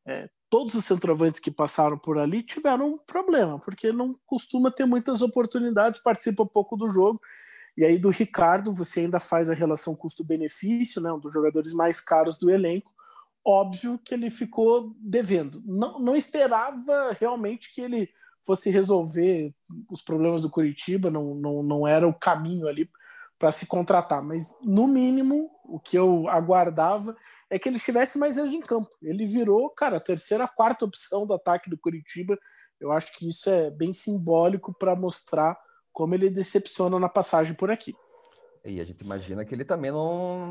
É, 0.06 0.30
todos 0.48 0.74
os 0.74 0.84
centroavantes 0.84 1.40
que 1.40 1.50
passaram 1.50 1.98
por 1.98 2.18
ali 2.18 2.42
tiveram 2.42 2.92
um 2.92 2.98
problema, 2.98 3.58
porque 3.58 3.92
não 3.92 4.18
costuma 4.26 4.70
ter 4.70 4.86
muitas 4.86 5.22
oportunidades, 5.22 6.02
participa 6.02 6.46
pouco 6.46 6.76
do 6.76 6.88
jogo. 6.88 7.20
E 7.76 7.84
aí 7.84 7.98
do 7.98 8.10
Ricardo 8.10 8.72
você 8.72 9.00
ainda 9.00 9.20
faz 9.20 9.50
a 9.50 9.54
relação 9.54 9.94
custo-benefício, 9.94 11.00
né, 11.02 11.12
um 11.12 11.18
dos 11.18 11.32
jogadores 11.32 11.72
mais 11.72 12.00
caros 12.00 12.38
do 12.38 12.50
elenco 12.50 12.96
óbvio 13.46 13.98
que 14.04 14.12
ele 14.12 14.28
ficou 14.28 14.92
devendo. 14.98 15.62
Não, 15.64 16.00
não 16.00 16.16
esperava 16.16 17.16
realmente 17.18 17.72
que 17.72 17.80
ele 17.80 18.10
fosse 18.44 18.70
resolver 18.70 19.54
os 19.88 20.02
problemas 20.02 20.42
do 20.42 20.50
Curitiba, 20.50 21.10
não, 21.10 21.34
não, 21.34 21.62
não 21.62 21.86
era 21.86 22.08
o 22.08 22.14
caminho 22.14 22.66
ali 22.66 22.90
para 23.38 23.52
se 23.52 23.66
contratar, 23.66 24.22
mas 24.22 24.56
no 24.62 24.88
mínimo 24.88 25.50
o 25.64 25.78
que 25.78 25.96
eu 25.96 26.28
aguardava 26.28 27.16
é 27.50 27.58
que 27.58 27.68
ele 27.68 27.76
estivesse 27.76 28.18
mais 28.18 28.36
vezes 28.36 28.52
em 28.52 28.60
campo. 28.60 28.90
Ele 29.02 29.26
virou, 29.26 29.70
cara, 29.70 29.98
a 29.98 30.00
terceira, 30.00 30.48
quarta 30.48 30.84
opção 30.84 31.26
do 31.26 31.34
ataque 31.34 31.70
do 31.70 31.78
Curitiba. 31.78 32.38
Eu 32.80 32.92
acho 32.92 33.12
que 33.16 33.28
isso 33.28 33.48
é 33.48 33.70
bem 33.70 33.92
simbólico 33.92 34.74
para 34.78 34.96
mostrar 34.96 35.56
como 35.92 36.14
ele 36.14 36.28
decepciona 36.28 36.98
na 36.98 37.08
passagem 37.08 37.54
por 37.54 37.70
aqui. 37.70 37.94
E 38.64 38.80
a 38.80 38.84
gente 38.84 39.02
imagina 39.02 39.44
que 39.44 39.54
ele 39.54 39.64
também 39.64 39.92
não, 39.92 40.44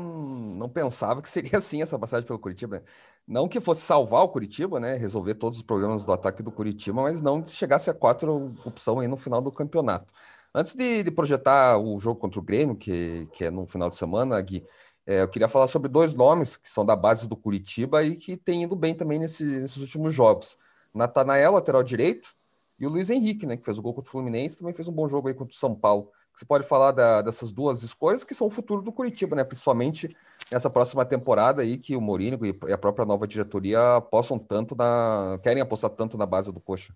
não 0.56 0.68
pensava 0.70 1.20
que 1.20 1.28
seria 1.28 1.58
assim 1.58 1.82
essa 1.82 1.98
passagem 1.98 2.26
pelo 2.26 2.38
Curitiba. 2.38 2.78
Né? 2.78 2.82
Não 3.28 3.46
que 3.46 3.60
fosse 3.60 3.82
salvar 3.82 4.22
o 4.22 4.28
Curitiba, 4.28 4.80
né? 4.80 4.96
Resolver 4.96 5.34
todos 5.34 5.58
os 5.58 5.64
problemas 5.64 6.04
do 6.04 6.12
ataque 6.12 6.42
do 6.42 6.50
Curitiba, 6.50 7.02
mas 7.02 7.20
não 7.20 7.46
chegasse 7.46 7.90
a 7.90 7.94
quatro 7.94 8.54
opção 8.64 9.00
aí 9.00 9.06
no 9.06 9.18
final 9.18 9.42
do 9.42 9.52
campeonato. 9.52 10.12
Antes 10.54 10.74
de, 10.74 11.02
de 11.02 11.10
projetar 11.10 11.78
o 11.78 12.00
jogo 12.00 12.18
contra 12.18 12.40
o 12.40 12.42
Grêmio, 12.42 12.74
que, 12.74 13.28
que 13.32 13.44
é 13.44 13.50
no 13.50 13.66
final 13.66 13.90
de 13.90 13.96
semana, 13.96 14.40
Gui, 14.40 14.64
é, 15.06 15.22
eu 15.22 15.28
queria 15.28 15.48
falar 15.48 15.68
sobre 15.68 15.88
dois 15.88 16.14
nomes 16.14 16.56
que 16.56 16.68
são 16.68 16.84
da 16.84 16.96
base 16.96 17.28
do 17.28 17.36
Curitiba 17.36 18.02
e 18.02 18.16
que 18.16 18.36
têm 18.36 18.64
ido 18.64 18.74
bem 18.74 18.94
também 18.94 19.18
nesse, 19.18 19.44
nesses 19.44 19.76
últimos 19.76 20.12
jogos. 20.12 20.58
Natanael, 20.92 21.52
lateral 21.52 21.82
direito, 21.82 22.34
e 22.78 22.86
o 22.86 22.90
Luiz 22.90 23.08
Henrique, 23.08 23.46
né? 23.46 23.56
Que 23.56 23.64
fez 23.64 23.78
o 23.78 23.82
gol 23.82 23.94
contra 23.94 24.08
o 24.08 24.10
Fluminense, 24.10 24.58
também 24.58 24.74
fez 24.74 24.88
um 24.88 24.92
bom 24.92 25.08
jogo 25.08 25.28
aí 25.28 25.34
contra 25.34 25.54
o 25.54 25.56
São 25.56 25.74
Paulo. 25.74 26.10
Você 26.34 26.44
pode 26.44 26.64
falar 26.64 26.92
da, 26.92 27.22
dessas 27.22 27.50
duas 27.50 27.82
escolhas 27.82 28.22
que 28.22 28.34
são 28.34 28.48
o 28.48 28.50
futuro 28.50 28.82
do 28.82 28.92
Curitiba, 28.92 29.36
né? 29.36 29.44
Principalmente 29.44 30.14
nessa 30.52 30.68
próxima 30.68 31.04
temporada 31.04 31.62
aí 31.62 31.78
que 31.78 31.96
o 31.96 32.00
Mourinho 32.00 32.38
e 32.44 32.72
a 32.72 32.76
própria 32.76 33.06
nova 33.06 33.26
diretoria 33.26 33.96
apostam 33.96 34.38
tanto 34.38 34.74
na. 34.74 35.38
querem 35.42 35.62
apostar 35.62 35.90
tanto 35.90 36.18
na 36.18 36.26
base 36.26 36.52
do 36.52 36.60
Coxa. 36.60 36.94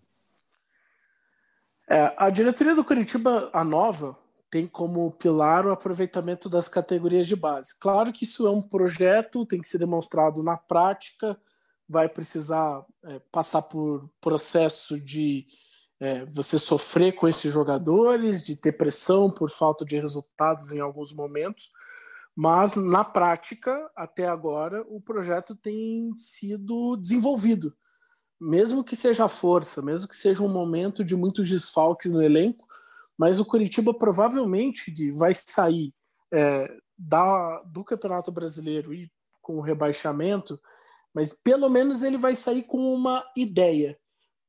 É, 1.88 2.12
a 2.16 2.29
diretoria 2.29 2.75
do 2.75 2.85
Curitiba, 2.85 3.51
a 3.53 3.64
nova, 3.64 4.16
tem 4.51 4.67
como 4.67 5.11
pilar 5.13 5.67
o 5.67 5.71
aproveitamento 5.71 6.49
das 6.49 6.69
categorias 6.69 7.29
de 7.29 7.37
base. 7.37 7.79
Claro 7.79 8.13
que 8.13 8.25
isso 8.25 8.47
é 8.47 8.51
um 8.51 8.61
projeto, 8.61 9.47
tem 9.47 9.61
que 9.61 9.69
ser 9.69 9.79
demonstrado 9.79 10.43
na 10.43 10.57
prática, 10.57 11.39
vai 11.89 12.09
precisar 12.09 12.85
é, 13.05 13.21
passar 13.31 13.63
por 13.63 14.11
processo 14.21 15.01
de 15.01 15.47
é, 16.01 16.25
você 16.25 16.59
sofrer 16.59 17.13
com 17.13 17.29
esses 17.29 17.53
jogadores, 17.53 18.43
de 18.43 18.57
ter 18.57 18.73
pressão 18.73 19.31
por 19.31 19.51
falta 19.51 19.85
de 19.85 20.01
resultados 20.01 20.73
em 20.73 20.81
alguns 20.81 21.13
momentos, 21.13 21.71
mas 22.35 22.75
na 22.75 23.05
prática, 23.05 23.91
até 23.95 24.27
agora, 24.27 24.85
o 24.89 25.01
projeto 25.01 25.55
tem 25.55 26.13
sido 26.17 26.97
desenvolvido. 26.97 27.75
Mesmo 28.41 28.83
que 28.83 28.97
seja 28.97 29.29
força, 29.29 29.83
mesmo 29.83 30.09
que 30.09 30.17
seja 30.17 30.43
um 30.43 30.49
momento 30.49 31.05
de 31.05 31.15
muitos 31.15 31.49
desfalques 31.51 32.11
no 32.11 32.23
elenco, 32.23 32.67
mas 33.21 33.39
o 33.39 33.45
Curitiba 33.45 33.93
provavelmente 33.93 35.13
vai 35.13 35.35
sair 35.35 35.93
é, 36.33 36.75
da, 36.97 37.63
do 37.65 37.85
Campeonato 37.85 38.33
Brasileiro 38.33 38.95
e 38.95 39.13
com 39.43 39.59
o 39.59 39.61
rebaixamento, 39.61 40.59
mas 41.15 41.35
pelo 41.35 41.69
menos 41.69 42.03
ele 42.03 42.17
vai 42.17 42.35
sair 42.35 42.63
com 42.63 42.95
uma 42.95 43.23
ideia 43.37 43.99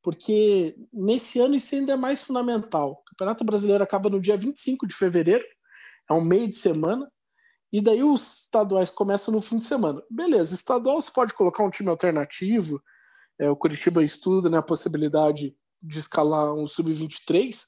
porque 0.02 0.76
nesse 0.92 1.40
ano 1.40 1.56
isso 1.56 1.76
ainda 1.76 1.94
é 1.94 1.96
mais 1.96 2.24
fundamental. 2.24 2.92
O 2.92 3.10
Campeonato 3.12 3.44
Brasileiro 3.44 3.84
acaba 3.84 4.10
no 4.10 4.20
dia 4.20 4.36
25 4.36 4.88
de 4.88 4.96
fevereiro, 4.96 5.46
é 6.10 6.14
um 6.14 6.24
meio 6.24 6.48
de 6.48 6.56
semana, 6.56 7.10
e 7.72 7.80
daí 7.80 8.04
os 8.04 8.44
estaduais 8.44 8.90
começam 8.90 9.34
no 9.34 9.40
fim 9.40 9.60
de 9.60 9.66
semana. 9.66 10.02
Beleza, 10.10 10.56
estadual 10.56 11.02
você 11.02 11.12
pode 11.12 11.34
colocar 11.34 11.64
um 11.64 11.70
time 11.70 11.90
alternativo, 11.90 12.82
é, 13.40 13.50
o 13.50 13.56
Curitiba 13.56 14.04
estuda 14.04 14.50
né, 14.50 14.58
a 14.58 14.64
possibilidade 14.64 15.56
de 15.82 16.00
escalar 16.00 16.54
um 16.54 16.68
sub-23, 16.68 17.64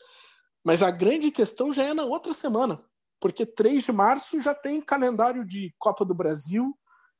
mas 0.63 0.81
a 0.81 0.89
grande 0.89 1.31
questão 1.31 1.73
já 1.73 1.83
é 1.83 1.93
na 1.93 2.03
outra 2.03 2.33
semana, 2.33 2.81
porque 3.19 3.45
3 3.45 3.83
de 3.83 3.91
março 3.91 4.39
já 4.39 4.53
tem 4.53 4.81
calendário 4.81 5.45
de 5.45 5.73
Copa 5.77 6.05
do 6.05 6.13
Brasil. 6.13 6.77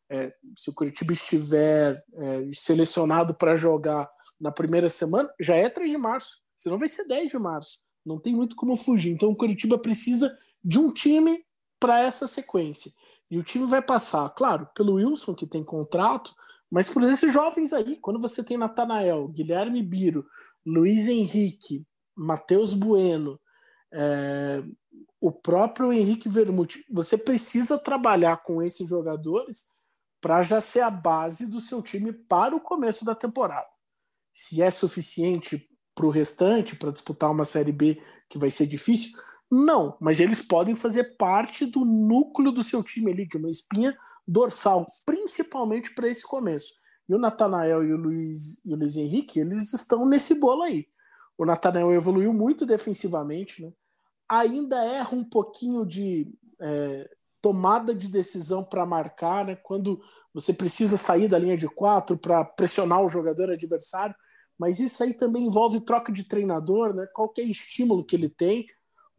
É, 0.09 0.33
se 0.57 0.69
o 0.69 0.73
Curitiba 0.73 1.13
estiver 1.13 2.01
é, 2.13 2.49
selecionado 2.53 3.33
para 3.33 3.55
jogar 3.55 4.09
na 4.39 4.51
primeira 4.51 4.89
semana, 4.89 5.29
já 5.39 5.55
é 5.55 5.69
3 5.69 5.91
de 5.91 5.97
março. 5.97 6.41
Senão 6.57 6.77
vai 6.77 6.89
ser 6.89 7.07
10 7.07 7.31
de 7.31 7.37
março. 7.37 7.79
Não 8.05 8.19
tem 8.19 8.33
muito 8.33 8.55
como 8.55 8.75
fugir. 8.75 9.11
Então 9.11 9.29
o 9.29 9.35
Curitiba 9.35 9.77
precisa 9.77 10.37
de 10.63 10.79
um 10.79 10.93
time 10.93 11.43
para 11.79 11.99
essa 11.99 12.27
sequência. 12.27 12.91
E 13.29 13.37
o 13.37 13.43
time 13.43 13.65
vai 13.65 13.81
passar, 13.81 14.29
claro, 14.29 14.67
pelo 14.75 14.93
Wilson, 14.93 15.33
que 15.33 15.47
tem 15.47 15.63
contrato, 15.63 16.33
mas 16.71 16.89
por 16.89 17.03
esses 17.03 17.31
jovens 17.31 17.73
aí. 17.73 17.97
Quando 17.97 18.19
você 18.19 18.43
tem 18.43 18.57
Natanael, 18.57 19.27
Guilherme 19.27 19.81
Biro, 19.81 20.25
Luiz 20.65 21.07
Henrique, 21.07 21.85
Matheus 22.15 22.73
Bueno, 22.73 23.39
é, 23.91 24.63
o 25.19 25.31
próprio 25.31 25.93
Henrique 25.93 26.29
Vermute, 26.29 26.85
você 26.89 27.17
precisa 27.17 27.77
trabalhar 27.77 28.43
com 28.43 28.61
esses 28.61 28.87
jogadores 28.87 29.65
para 30.21 30.41
já 30.41 30.61
ser 30.61 30.81
a 30.81 30.89
base 30.89 31.45
do 31.45 31.59
seu 31.59 31.81
time 31.81 32.13
para 32.13 32.55
o 32.55 32.61
começo 32.61 33.03
da 33.03 33.13
temporada 33.13 33.67
se 34.33 34.61
é 34.61 34.71
suficiente 34.71 35.69
para 35.93 36.07
o 36.07 36.09
restante, 36.09 36.75
para 36.75 36.91
disputar 36.91 37.29
uma 37.29 37.45
Série 37.45 37.71
B 37.71 38.01
que 38.27 38.39
vai 38.39 38.49
ser 38.49 38.65
difícil. 38.65 39.11
Não, 39.49 39.95
mas 40.01 40.19
eles 40.19 40.41
podem 40.41 40.75
fazer 40.75 41.15
parte 41.17 41.65
do 41.65 41.85
núcleo 41.85 42.51
do 42.51 42.63
seu 42.63 42.81
time 42.81 43.11
ali, 43.11 43.27
de 43.27 43.37
uma 43.37 43.51
espinha 43.51 43.95
dorsal, 44.27 44.87
principalmente 45.05 45.93
para 45.93 46.09
esse 46.09 46.23
começo. 46.23 46.73
E 47.07 47.13
o 47.13 47.19
Natanael 47.19 47.83
e 47.83 47.93
o 47.93 47.97
Luiz, 47.97 48.65
e 48.65 48.73
o 48.73 48.77
Luiz 48.77 48.95
Henrique, 48.95 49.39
eles 49.39 49.71
estão 49.73 50.05
nesse 50.05 50.39
bolo 50.39 50.63
aí. 50.63 50.87
O 51.37 51.45
Natanael 51.45 51.91
evoluiu 51.91 52.33
muito 52.33 52.65
defensivamente, 52.65 53.63
né? 53.63 53.71
ainda 54.27 54.83
erra 54.83 55.15
um 55.15 55.23
pouquinho 55.23 55.85
de 55.85 56.31
é, 56.59 57.09
tomada 57.41 57.93
de 57.93 58.07
decisão 58.07 58.63
para 58.63 58.85
marcar, 58.85 59.45
né? 59.45 59.55
quando 59.55 60.01
você 60.33 60.53
precisa 60.53 60.97
sair 60.97 61.27
da 61.27 61.37
linha 61.37 61.57
de 61.57 61.67
quatro 61.67 62.17
para 62.17 62.43
pressionar 62.43 63.03
o 63.03 63.09
jogador 63.09 63.51
adversário, 63.51 64.15
mas 64.57 64.79
isso 64.79 65.03
aí 65.03 65.13
também 65.13 65.45
envolve 65.45 65.81
troca 65.81 66.11
de 66.11 66.23
treinador, 66.23 66.93
né? 66.93 67.05
qualquer 67.13 67.43
estímulo 67.43 68.05
que 68.05 68.15
ele 68.15 68.29
tem. 68.29 68.65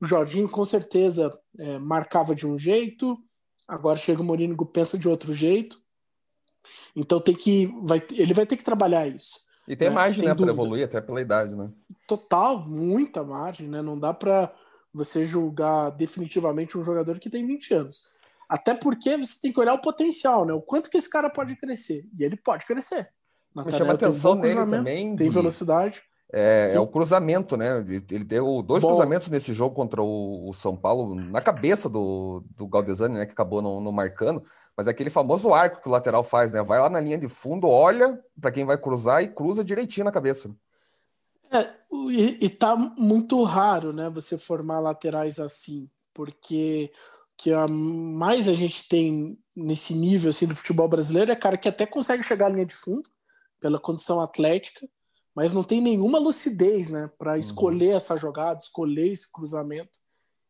O 0.00 0.06
Jorginho 0.06 0.48
com 0.48 0.64
certeza 0.64 1.38
é, 1.58 1.78
marcava 1.78 2.34
de 2.34 2.46
um 2.46 2.56
jeito, 2.56 3.22
agora 3.68 3.98
chega 3.98 4.22
o 4.22 4.24
Mourinho 4.24 4.56
pensa 4.66 4.98
de 4.98 5.08
outro 5.08 5.34
jeito. 5.34 5.82
Então 6.96 7.20
tem 7.20 7.34
que 7.34 7.66
vai, 7.82 8.02
ele 8.12 8.32
vai 8.32 8.46
ter 8.46 8.56
que 8.56 8.64
trabalhar 8.64 9.06
isso. 9.06 9.43
E 9.66 9.74
tem 9.74 9.88
né? 9.88 9.94
margem 9.94 10.26
né, 10.26 10.34
para 10.34 10.50
evoluir 10.50 10.84
até 10.84 11.00
pela 11.00 11.20
idade, 11.20 11.54
né? 11.54 11.70
Total, 12.06 12.58
muita 12.60 13.22
margem, 13.22 13.68
né? 13.68 13.80
Não 13.80 13.98
dá 13.98 14.12
para 14.12 14.52
você 14.92 15.26
julgar 15.26 15.90
definitivamente 15.90 16.76
um 16.76 16.84
jogador 16.84 17.18
que 17.18 17.30
tem 17.30 17.46
20 17.46 17.74
anos. 17.74 18.08
Até 18.48 18.74
porque 18.74 19.16
você 19.16 19.40
tem 19.40 19.52
que 19.52 19.58
olhar 19.58 19.74
o 19.74 19.80
potencial, 19.80 20.44
né? 20.44 20.52
O 20.52 20.60
quanto 20.60 20.90
que 20.90 20.98
esse 20.98 21.08
cara 21.08 21.30
pode 21.30 21.56
crescer. 21.56 22.06
E 22.18 22.22
ele 22.22 22.36
pode 22.36 22.66
crescer. 22.66 23.10
Me 23.54 23.72
chama 23.72 23.94
atenção 23.94 24.34
nele 24.34 24.54
também. 24.54 25.16
Tem 25.16 25.30
velocidade. 25.30 26.02
É, 26.32 26.72
é, 26.74 26.80
o 26.80 26.86
cruzamento, 26.86 27.56
né? 27.56 27.84
Ele 28.10 28.24
deu 28.24 28.62
dois 28.62 28.82
Bom. 28.82 28.88
cruzamentos 28.88 29.28
nesse 29.28 29.54
jogo 29.54 29.74
contra 29.74 30.02
o, 30.02 30.48
o, 30.48 30.52
São 30.52 30.76
Paulo, 30.76 31.14
na 31.14 31.40
cabeça 31.40 31.88
do, 31.88 32.42
do 32.56 32.66
Galdesani, 32.66 33.14
né? 33.14 33.26
Que 33.26 33.32
acabou 33.32 33.62
não, 33.62 33.80
não, 33.80 33.92
marcando. 33.92 34.42
Mas 34.76 34.86
é 34.86 34.90
aquele 34.90 35.10
famoso 35.10 35.54
arco 35.54 35.80
que 35.80 35.88
o 35.88 35.92
lateral 35.92 36.24
faz, 36.24 36.52
né? 36.52 36.62
Vai 36.62 36.80
lá 36.80 36.90
na 36.90 36.98
linha 36.98 37.18
de 37.18 37.28
fundo, 37.28 37.68
olha 37.68 38.20
para 38.40 38.50
quem 38.50 38.64
vai 38.64 38.76
cruzar 38.76 39.22
e 39.22 39.28
cruza 39.28 39.62
direitinho 39.62 40.04
na 40.04 40.10
cabeça. 40.10 40.50
É, 41.52 41.70
e, 42.10 42.46
e 42.46 42.48
tá 42.48 42.74
muito 42.74 43.40
raro, 43.44 43.92
né? 43.92 44.10
Você 44.10 44.36
formar 44.36 44.80
laterais 44.80 45.38
assim, 45.38 45.88
porque 46.12 46.90
que 47.36 47.52
a 47.52 47.66
mais 47.68 48.48
a 48.48 48.54
gente 48.54 48.88
tem 48.88 49.38
nesse 49.54 49.94
nível 49.94 50.30
assim 50.30 50.46
do 50.46 50.54
futebol 50.54 50.88
brasileiro 50.88 51.30
é 51.30 51.36
cara 51.36 51.56
que 51.56 51.68
até 51.68 51.84
consegue 51.84 52.22
chegar 52.22 52.46
à 52.46 52.48
linha 52.48 52.66
de 52.66 52.74
fundo 52.74 53.08
pela 53.60 53.78
condição 53.78 54.20
atlética, 54.20 54.86
mas 55.34 55.52
não 55.52 55.64
tem 55.64 55.80
nenhuma 55.80 56.18
lucidez, 56.18 56.90
né, 56.90 57.10
para 57.18 57.32
uhum. 57.32 57.38
escolher 57.38 57.90
uhum. 57.90 57.96
essa 57.96 58.16
jogada, 58.16 58.60
escolher 58.62 59.12
esse 59.12 59.30
cruzamento. 59.30 59.98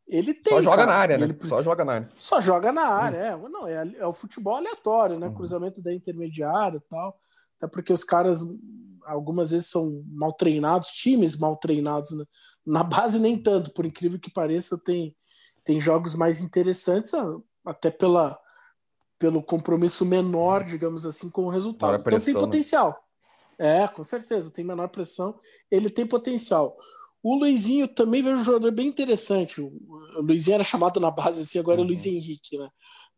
Ele 0.06 0.34
tem. 0.34 0.52
Só 0.52 0.62
joga 0.62 0.76
cara, 0.76 0.86
na 0.86 0.98
área, 0.98 1.18
né? 1.18 1.26
Precisa... 1.28 1.56
Só 1.56 1.62
joga 1.62 1.84
na 1.84 1.92
área. 1.94 2.08
Só 2.14 2.40
joga 2.40 2.72
na 2.72 2.86
área, 2.86 3.36
uhum. 3.36 3.46
é. 3.46 3.48
Não, 3.48 3.66
é, 3.66 3.92
é, 3.96 4.06
o 4.06 4.12
futebol 4.12 4.56
aleatório, 4.56 5.18
né? 5.18 5.28
Uhum. 5.28 5.34
Cruzamento 5.34 5.82
da 5.82 5.94
intermediária 5.94 6.76
e 6.76 6.88
tal. 6.90 7.18
Até 7.56 7.66
porque 7.66 7.92
os 7.92 8.04
caras 8.04 8.40
algumas 9.06 9.50
vezes 9.50 9.68
são 9.68 10.02
mal 10.08 10.32
treinados, 10.32 10.90
times 10.90 11.36
mal 11.36 11.56
treinados. 11.56 12.12
Né? 12.12 12.24
Na 12.66 12.82
base, 12.82 13.18
nem 13.18 13.40
tanto, 13.40 13.72
por 13.72 13.86
incrível 13.86 14.18
que 14.18 14.30
pareça, 14.30 14.78
tem, 14.78 15.14
tem 15.62 15.80
jogos 15.80 16.14
mais 16.14 16.40
interessantes, 16.40 17.12
até 17.64 17.90
pela, 17.90 18.38
pelo 19.18 19.42
compromisso 19.42 20.04
menor, 20.04 20.64
digamos 20.64 21.06
assim, 21.06 21.30
com 21.30 21.44
o 21.44 21.50
resultado. 21.50 22.02
Então 22.06 22.20
tem 22.20 22.34
né? 22.34 22.40
potencial. 22.40 23.03
É, 23.58 23.86
com 23.88 24.02
certeza, 24.04 24.50
tem 24.50 24.64
menor 24.64 24.88
pressão, 24.88 25.38
ele 25.70 25.88
tem 25.88 26.06
potencial. 26.06 26.76
O 27.22 27.34
Luizinho 27.36 27.88
também 27.88 28.22
veio 28.22 28.36
um 28.36 28.44
jogador 28.44 28.70
bem 28.70 28.86
interessante. 28.86 29.60
O 29.60 29.72
Luizinho 30.20 30.56
era 30.56 30.64
chamado 30.64 31.00
na 31.00 31.10
base 31.10 31.42
assim, 31.42 31.58
agora 31.58 31.78
uhum. 31.78 31.84
é 31.84 31.88
Luiz 31.88 32.04
Henrique, 32.04 32.58
né? 32.58 32.68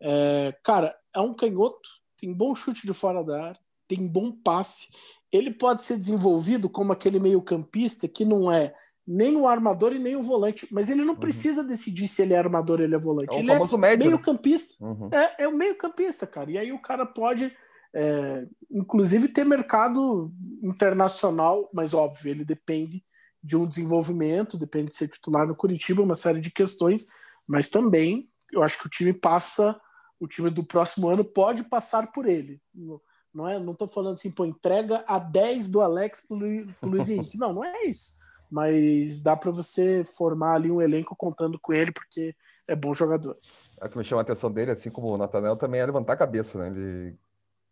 É, 0.01 0.55
cara, 0.63 0.95
é 1.15 1.21
um 1.21 1.35
canhoto, 1.35 1.89
tem 2.21 2.33
bom 2.33 2.55
chute 2.55 2.87
de 2.87 2.93
fora 2.93 3.25
da 3.25 3.47
área, 3.47 3.61
tem 3.89 4.07
bom 4.07 4.31
passe. 4.31 4.89
Ele 5.33 5.51
pode 5.51 5.83
ser 5.83 5.99
desenvolvido 5.99 6.69
como 6.69 6.93
aquele 6.93 7.19
meio-campista 7.19 8.07
que 8.07 8.25
não 8.25 8.51
é 8.51 8.75
nem 9.07 9.37
o 9.37 9.47
armador 9.47 9.95
e 9.95 9.99
nem 9.99 10.17
o 10.17 10.23
volante, 10.23 10.67
mas 10.71 10.91
ele 10.91 11.05
não 11.05 11.15
uhum. 11.15 11.21
precisa 11.21 11.63
decidir 11.63 12.09
se 12.09 12.23
ele 12.23 12.35
é 12.35 12.39
armador 12.39 12.81
ou 12.81 12.85
ele 12.85 12.95
é 12.95 12.99
volante. 12.99 13.33
É 13.33 13.37
o 13.37 13.39
ele 13.39 13.49
famoso 13.49 13.77
é 13.77 13.79
médio. 13.79 14.05
Né? 14.05 14.11
Meio-campista. 14.11 14.85
Uhum. 14.85 15.09
É, 15.13 15.45
é 15.45 15.49
o 15.49 15.57
meio-campista, 15.57 16.27
cara. 16.27 16.51
E 16.51 16.59
aí 16.59 16.73
o 16.73 16.83
cara 16.83 17.07
pode, 17.07 17.53
é, 17.99 18.47
inclusive, 18.71 19.29
ter 19.29 19.47
mercado 19.47 20.31
internacional, 20.63 21.71
mas 21.73 21.95
óbvio, 21.95 22.31
ele 22.31 22.45
depende 22.45 23.03
de 23.43 23.57
um 23.57 23.67
desenvolvimento, 23.67 24.59
depende 24.59 24.91
de 24.91 24.97
ser 24.97 25.09
titular 25.09 25.47
no 25.47 25.57
Curitiba, 25.57 26.03
uma 26.03 26.15
série 26.15 26.41
de 26.41 26.51
questões, 26.51 27.07
mas 27.47 27.71
também 27.71 28.29
eu 28.53 28.63
acho 28.63 28.79
que 28.79 28.87
o 28.87 28.91
time 28.91 29.15
passa 29.15 29.81
o 30.21 30.27
time 30.27 30.51
do 30.51 30.65
próximo 30.65 31.09
ano 31.09 31.25
pode 31.25 31.65
passar 31.65 32.11
por 32.13 32.27
ele. 32.27 32.61
Não 33.33 33.49
é, 33.49 33.59
não 33.59 33.75
falando 33.89 34.15
assim, 34.15 34.31
pô, 34.31 34.45
entrega 34.45 35.05
a 35.07 35.19
10 35.19 35.71
do 35.71 35.81
Alex 35.81 36.23
pro, 36.27 36.39
pro 36.81 36.91
Luiz 36.91 37.09
Henrique. 37.09 37.39
Não, 37.39 37.53
não 37.53 37.65
é 37.65 37.85
isso. 37.85 38.17
Mas 38.51 39.21
dá 39.21 39.37
para 39.37 39.51
você 39.51 40.05
formar 40.05 40.55
ali 40.55 40.71
um 40.71 40.81
elenco 40.81 41.17
contando 41.17 41.59
com 41.59 41.73
ele, 41.73 41.93
porque 41.93 42.35
é 42.67 42.77
bom 42.77 42.95
jogador. 42.95 43.37
É 43.81 43.89
que 43.89 43.99
me 43.99 44.05
chama 44.05 44.21
a 44.21 44.23
atenção 44.23 44.51
dele, 44.51 44.71
assim 44.71 44.91
como 44.91 45.13
o 45.13 45.19
Natanel, 45.19 45.57
também 45.57 45.81
é 45.81 45.87
levantar 45.87 46.15
a 46.15 46.17
cabeça, 46.17 46.59
né? 46.59 46.69
Ele 46.69 47.19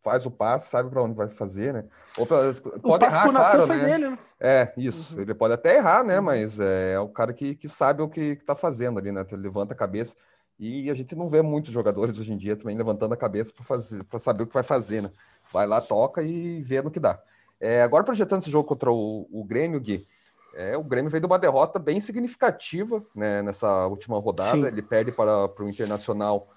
faz 0.05 0.27
o 0.27 0.31
passe, 0.31 0.69
sabe 0.69 0.91
para 0.91 1.03
onde 1.03 1.15
vai 1.15 1.29
fazer, 1.29 1.73
né? 1.73 1.85
Ou 2.19 2.27
pode 2.27 2.61
o 2.83 3.09
errar, 3.09 3.31
claro, 3.31 3.67
né? 3.67 3.79
Dele, 3.79 4.11
né? 4.11 4.19
É, 4.39 4.73
isso. 4.77 5.17
Uhum. 5.17 5.23
Ele 5.23 5.35
pode 5.35 5.55
até 5.55 5.77
errar, 5.77 6.05
né? 6.05 6.19
Uhum. 6.19 6.27
Mas 6.27 6.61
é, 6.61 6.93
é, 6.93 7.01
o 7.01 7.09
cara 7.09 7.33
que, 7.33 7.55
que 7.55 7.69
sabe 7.69 8.03
o 8.03 8.09
que, 8.09 8.21
está 8.21 8.55
fazendo 8.55 8.99
ali, 8.99 9.11
né? 9.11 9.25
Ele 9.33 9.41
levanta 9.41 9.73
a 9.73 9.77
cabeça. 9.77 10.15
E 10.61 10.91
a 10.91 10.95
gente 10.95 11.17
não 11.17 11.31
vê 11.31 11.41
muitos 11.41 11.73
jogadores 11.73 12.19
hoje 12.19 12.33
em 12.33 12.37
dia 12.37 12.55
também 12.55 12.77
levantando 12.77 13.15
a 13.15 13.17
cabeça 13.17 13.53
para 13.53 13.65
fazer, 13.65 14.05
para 14.05 14.19
saber 14.19 14.45
o 14.45 14.47
que 14.47 14.55
vai 14.55 14.63
fazer, 14.63 15.03
né? 15.03 15.11
Vai 15.51 15.67
lá, 15.67 15.81
toca 15.81 16.23
e 16.23 16.63
vê 16.63 16.83
no 16.83 16.91
que 16.91 17.01
dá. 17.01 17.19
É, 17.59 17.83
agora 17.83 18.05
projetando 18.05 18.43
esse 18.43 18.51
jogo 18.51 18.69
contra 18.69 18.93
o, 18.93 19.27
o 19.33 19.43
Grêmio, 19.43 19.81
Gui, 19.81 20.07
é, 20.55 20.77
o 20.77 20.85
Grêmio 20.85 21.11
veio 21.11 21.23
de 21.23 21.27
uma 21.27 21.39
derrota 21.39 21.79
bem 21.79 22.01
significativa 22.01 23.03
né, 23.15 23.43
nessa 23.43 23.87
última 23.87 24.19
rodada. 24.19 24.53
Sim. 24.53 24.67
Ele 24.67 24.83
perde 24.83 25.11
para, 25.11 25.49
para 25.49 25.65
o 25.65 25.69
Internacional. 25.69 26.49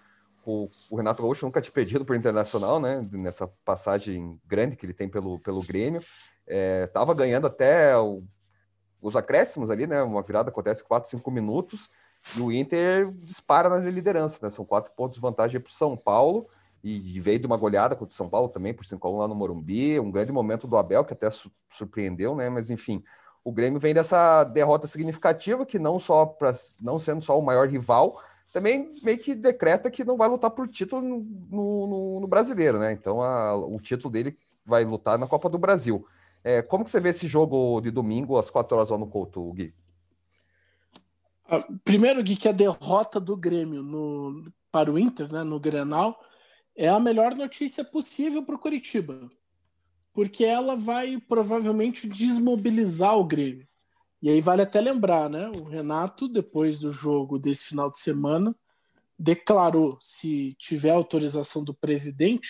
O, 0.49 0.65
o, 0.91 0.95
Renato 0.95 1.21
Gaúcho 1.21 1.45
nunca 1.45 1.59
tinha 1.59 1.73
perdido 1.73 2.05
para 2.05 2.13
o 2.13 2.15
Internacional, 2.15 2.79
né? 2.79 3.05
Nessa 3.11 3.47
passagem 3.65 4.39
grande 4.47 4.77
que 4.77 4.85
ele 4.85 4.93
tem 4.93 5.09
pelo, 5.09 5.37
pelo 5.39 5.61
Grêmio. 5.61 6.01
Estava 6.85 7.11
é, 7.11 7.15
ganhando 7.15 7.47
até 7.47 7.97
o, 7.97 8.23
os 9.01 9.17
acréscimos 9.17 9.69
ali, 9.69 9.85
né? 9.85 10.01
Uma 10.01 10.21
virada 10.21 10.49
acontece 10.49 10.81
4, 10.85 11.09
5 11.09 11.29
minutos. 11.29 11.89
E 12.37 12.39
o 12.39 12.49
Inter 12.49 13.11
dispara 13.23 13.67
na 13.67 13.77
liderança, 13.89 14.39
né? 14.41 14.49
São 14.49 14.63
quatro 14.63 14.93
pontos 14.95 15.15
de 15.15 15.21
vantagem 15.21 15.59
para 15.59 15.69
o 15.69 15.73
São 15.73 15.97
Paulo. 15.97 16.47
E 16.81 17.19
veio 17.19 17.39
de 17.39 17.45
uma 17.45 17.57
goleada 17.57 17.93
contra 17.97 18.13
o 18.13 18.15
São 18.15 18.29
Paulo 18.29 18.47
também, 18.47 18.73
por 18.73 18.85
5x1 18.85 19.19
lá 19.19 19.27
no 19.27 19.35
Morumbi. 19.35 19.99
Um 19.99 20.09
grande 20.09 20.31
momento 20.31 20.65
do 20.65 20.77
Abel, 20.77 21.03
que 21.03 21.11
até 21.11 21.27
surpreendeu, 21.69 22.33
né? 22.33 22.49
Mas 22.49 22.69
enfim, 22.69 23.03
o 23.43 23.51
Grêmio 23.51 23.81
vem 23.81 23.93
dessa 23.93 24.45
derrota 24.45 24.87
significativa, 24.87 25.65
que 25.65 25.77
não 25.77 25.99
só 25.99 26.25
para 26.25 26.53
não 26.79 26.97
sendo 26.97 27.21
só 27.21 27.37
o 27.37 27.43
maior 27.43 27.67
rival, 27.67 28.21
também 28.51 28.95
meio 29.03 29.17
que 29.17 29.35
decreta 29.35 29.91
que 29.91 30.03
não 30.03 30.17
vai 30.17 30.27
lutar 30.27 30.51
por 30.51 30.67
título 30.67 31.01
no, 31.01 31.19
no, 31.49 32.19
no 32.21 32.27
brasileiro, 32.27 32.79
né? 32.79 32.93
Então 32.93 33.21
a, 33.21 33.55
o 33.55 33.79
título 33.79 34.11
dele 34.11 34.37
vai 34.65 34.83
lutar 34.83 35.17
na 35.17 35.27
Copa 35.27 35.49
do 35.49 35.57
Brasil. 35.57 36.05
É, 36.43 36.61
como 36.61 36.83
que 36.83 36.89
você 36.89 36.99
vê 36.99 37.09
esse 37.09 37.27
jogo 37.27 37.81
de 37.81 37.91
domingo 37.91 38.37
às 38.37 38.49
quatro 38.49 38.77
horas 38.77 38.89
lá 38.89 38.97
no 38.97 39.07
Couto, 39.07 39.51
Gui? 39.53 39.73
Ah, 41.45 41.65
primeiro, 41.83 42.21
Gui, 42.23 42.35
que 42.35 42.47
a 42.47 42.53
derrota 42.53 43.19
do 43.19 43.35
Grêmio 43.35 43.81
no, 43.81 44.51
para 44.71 44.91
o 44.91 44.99
Inter, 44.99 45.31
né, 45.31 45.43
no 45.43 45.59
Grenal, 45.59 46.19
é 46.75 46.87
a 46.87 46.99
melhor 46.99 47.35
notícia 47.35 47.83
possível 47.83 48.43
para 48.43 48.55
o 48.55 48.59
Curitiba. 48.59 49.29
Porque 50.13 50.43
ela 50.43 50.75
vai 50.75 51.17
provavelmente 51.19 52.07
desmobilizar 52.07 53.17
o 53.17 53.25
Grêmio. 53.25 53.67
E 54.21 54.29
aí 54.29 54.41
vale 54.41 54.63
até 54.63 54.81
lembrar, 54.81 55.29
né? 55.29 55.49
O 55.49 55.63
Renato, 55.63 56.27
depois 56.27 56.79
do 56.79 56.91
jogo 56.91 57.37
desse 57.37 57.65
final 57.65 57.91
de 57.91 57.99
semana, 57.99 58.55
declarou 59.17 59.97
se 60.01 60.55
tiver 60.59 60.91
autorização 60.91 61.63
do 61.63 61.73
presidente, 61.73 62.49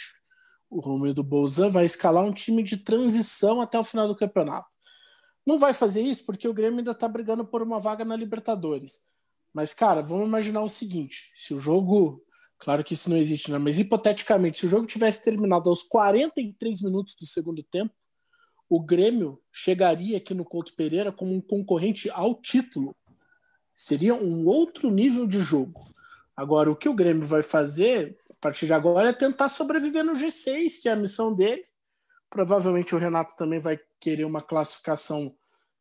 o 0.70 0.80
Romildo 0.80 1.24
Bolzan 1.24 1.70
vai 1.70 1.86
escalar 1.86 2.24
um 2.24 2.34
time 2.34 2.62
de 2.62 2.78
transição 2.78 3.62
até 3.62 3.80
o 3.80 3.84
final 3.84 4.08
do 4.08 4.16
campeonato. 4.16 4.78
Não 5.46 5.58
vai 5.58 5.74
fazer 5.74 6.02
isso 6.02 6.26
porque 6.26 6.48
o 6.48 6.54
Grêmio 6.54 6.80
ainda 6.80 6.92
está 6.92 7.08
brigando 7.08 7.46
por 7.46 7.62
uma 7.62 7.80
vaga 7.80 8.04
na 8.04 8.18
Libertadores. 8.18 9.02
Mas, 9.54 9.74
cara, 9.74 10.02
vamos 10.02 10.28
imaginar 10.28 10.62
o 10.62 10.70
seguinte: 10.70 11.32
se 11.36 11.54
o 11.54 11.60
jogo. 11.60 12.24
Claro 12.60 12.84
que 12.84 12.96
isso 12.96 13.08
não 13.10 13.18
existe, 13.18 13.52
né? 13.52 13.60
Mas 13.60 13.78
hipoteticamente, 13.78 14.60
se 14.60 14.66
o 14.66 14.70
jogo 14.70 14.88
tivesse 14.88 15.24
terminado 15.24 15.70
aos 15.70 15.84
43 15.84 16.82
minutos 16.82 17.16
do 17.16 17.26
segundo 17.26 17.62
tempo, 17.62 17.94
o 18.70 18.82
Grêmio 18.82 19.42
chegaria 19.52 20.18
aqui 20.18 20.34
no 20.34 20.46
Couto 20.46 20.74
Pereira 20.76 21.12
como 21.12 21.34
um 21.34 21.42
concorrente 21.42 22.10
ao 22.10 22.36
título. 22.36 22.96
Seria 23.74 24.14
um 24.14 24.46
outro 24.46 24.90
nível 24.90 25.26
de 25.26 25.40
jogo. 25.40 25.94
Agora, 26.36 26.72
o 26.72 26.76
que 26.76 26.90
o 26.90 26.94
Grêmio 26.94 27.26
vai 27.26 27.42
fazer 27.42 28.18
a 28.30 28.34
partir 28.40 28.66
de 28.66 28.74
agora 28.74 29.10
é 29.10 29.14
tentar 29.14 29.50
sobreviver 29.50 30.04
no 30.04 30.14
G6, 30.14 30.82
que 30.82 30.90
é 30.90 30.92
a 30.92 30.96
missão 30.96 31.34
dele, 31.34 31.66
Provavelmente 32.30 32.94
o 32.94 32.98
Renato 32.98 33.36
também 33.36 33.60
vai 33.60 33.80
querer 34.00 34.26
uma 34.26 34.42
classificação 34.42 35.34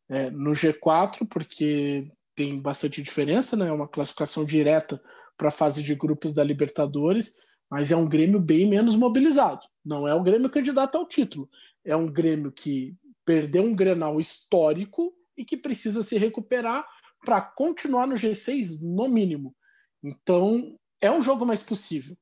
é, 0.09 0.29
no 0.31 0.51
G4, 0.51 1.27
porque 1.29 2.09
tem 2.33 2.61
bastante 2.61 3.01
diferença, 3.01 3.57
né? 3.57 3.67
É 3.67 3.71
uma 3.71 3.87
classificação 3.87 4.45
direta 4.45 5.01
para 5.37 5.49
a 5.49 5.51
fase 5.51 5.83
de 5.83 5.93
grupos 5.93 6.33
da 6.33 6.43
Libertadores, 6.43 7.37
mas 7.69 7.91
é 7.91 7.97
um 7.97 8.07
Grêmio 8.07 8.39
bem 8.39 8.67
menos 8.67 8.95
mobilizado. 8.95 9.67
Não 9.83 10.07
é 10.07 10.15
um 10.15 10.23
Grêmio 10.23 10.49
candidato 10.49 10.97
ao 10.97 11.05
título. 11.05 11.49
É 11.87 11.95
um 11.95 12.11
Grêmio 12.11 12.51
que 12.51 12.95
perdeu 13.25 13.63
um 13.63 13.75
Grenal 13.75 14.19
histórico 14.19 15.13
e 15.37 15.43
que 15.43 15.57
precisa 15.57 16.03
se 16.03 16.17
recuperar 16.17 16.85
para 17.25 17.41
continuar 17.41 18.07
no 18.07 18.15
G6 18.15 18.81
no 18.81 19.07
mínimo. 19.07 19.55
Então, 20.03 20.77
é 21.01 21.11
um 21.11 21.21
jogo 21.21 21.45
mais 21.45 21.63
possível. 21.63 22.15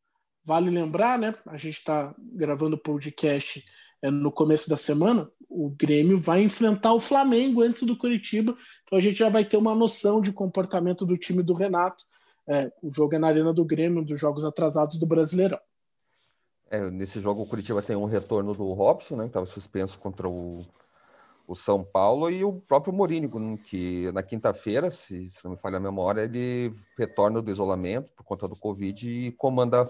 Vale 0.44 0.70
lembrar, 0.70 1.18
né? 1.18 1.36
A 1.48 1.58
gente 1.58 1.78
está 1.78 2.16
gravando 2.18 2.76
o 2.76 2.80
podcast 2.80 3.64
é, 4.02 4.12
no 4.12 4.32
começo 4.32 4.70
da 4.70 4.78
semana, 4.78 5.30
o 5.50 5.70
Grêmio 5.70 6.20
vai 6.20 6.44
enfrentar 6.44 6.94
o 6.94 7.00
Flamengo 7.00 7.62
antes 7.62 7.84
do 7.84 7.98
Curitiba, 7.98 8.56
então 8.84 8.98
a 8.98 9.02
gente 9.02 9.16
já 9.16 9.30
vai 9.30 9.44
ter 9.44 9.58
uma 9.58 9.74
noção 9.74 10.22
de 10.22 10.32
comportamento 10.32 11.06
do 11.06 11.18
time 11.18 11.42
do 11.42 11.54
Renato. 11.54 12.06
É, 12.48 12.72
o 12.84 12.90
jogo 12.90 13.16
é 13.16 13.20
na 13.20 13.28
Arena 13.28 13.52
do 13.54 13.66
Grêmio, 13.66 14.02
um 14.02 14.06
dos 14.06 14.20
jogos 14.20 14.46
atrasados 14.46 15.00
do 15.00 15.08
Brasileirão. 15.08 15.60
É, 16.76 16.92
nesse 16.92 17.22
jogo 17.22 17.42
o 17.42 17.48
Curitiba 17.48 17.82
tem 17.82 17.96
um 17.96 18.06
retorno 18.06 18.54
do 18.54 18.74
Robson, 18.74 19.16
né, 19.16 19.24
que 19.24 19.30
estava 19.30 19.46
suspenso 19.46 19.98
contra 19.98 20.28
o, 20.28 20.66
o 21.48 21.56
São 21.56 21.84
Paulo, 21.84 22.30
e 22.30 22.44
o 22.44 22.54
próprio 22.54 22.94
Morínigo, 22.94 23.40
que 23.60 24.12
na 24.12 24.22
quinta-feira, 24.22 24.92
se, 24.92 25.30
se 25.30 25.44
não 25.46 25.52
me 25.52 25.58
falha 25.58 25.78
a 25.78 25.80
memória, 25.80 26.24
ele 26.24 26.74
retorna 26.98 27.42
do 27.42 27.50
isolamento 27.50 28.12
por 28.16 28.24
conta 28.24 28.48
do 28.48 28.56
Covid 28.56 29.10
e 29.10 29.32
comanda 29.32 29.90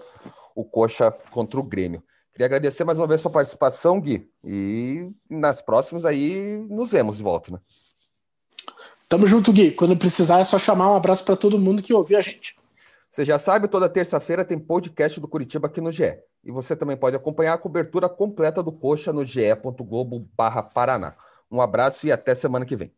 o 0.54 0.64
Coxa 0.64 1.10
contra 1.32 1.58
o 1.58 1.62
Grêmio. 1.62 2.02
Queria 2.32 2.46
agradecer 2.46 2.84
mais 2.84 2.98
uma 2.98 3.06
vez 3.06 3.20
a 3.20 3.22
sua 3.22 3.30
participação, 3.30 4.00
Gui. 4.00 4.30
E 4.44 5.10
nas 5.28 5.62
próximas 5.62 6.04
aí 6.04 6.58
nos 6.68 6.92
vemos 6.92 7.16
de 7.16 7.22
volta, 7.22 7.50
né? 7.50 7.58
Tamo 9.08 9.26
junto, 9.26 9.52
Gui. 9.52 9.70
Quando 9.70 9.96
precisar 9.96 10.40
é 10.40 10.44
só 10.44 10.58
chamar. 10.58 10.92
Um 10.92 10.96
abraço 10.96 11.24
para 11.24 11.34
todo 11.34 11.58
mundo 11.58 11.82
que 11.82 11.94
ouviu 11.94 12.18
a 12.18 12.20
gente. 12.20 12.54
Você 13.10 13.24
já 13.24 13.38
sabe, 13.38 13.68
toda 13.68 13.88
terça-feira 13.88 14.44
tem 14.44 14.58
podcast 14.58 15.18
do 15.18 15.26
Curitiba 15.26 15.66
aqui 15.66 15.80
no 15.80 15.90
GE. 15.90 16.18
E 16.46 16.50
você 16.52 16.76
também 16.76 16.96
pode 16.96 17.16
acompanhar 17.16 17.54
a 17.54 17.58
cobertura 17.58 18.08
completa 18.08 18.62
do 18.62 18.72
Coxa 18.72 19.12
no 19.12 19.24
ge.globo/paraná. 19.24 21.16
Um 21.50 21.60
abraço 21.60 22.06
e 22.06 22.12
até 22.12 22.34
semana 22.36 22.64
que 22.64 22.76
vem. 22.76 22.95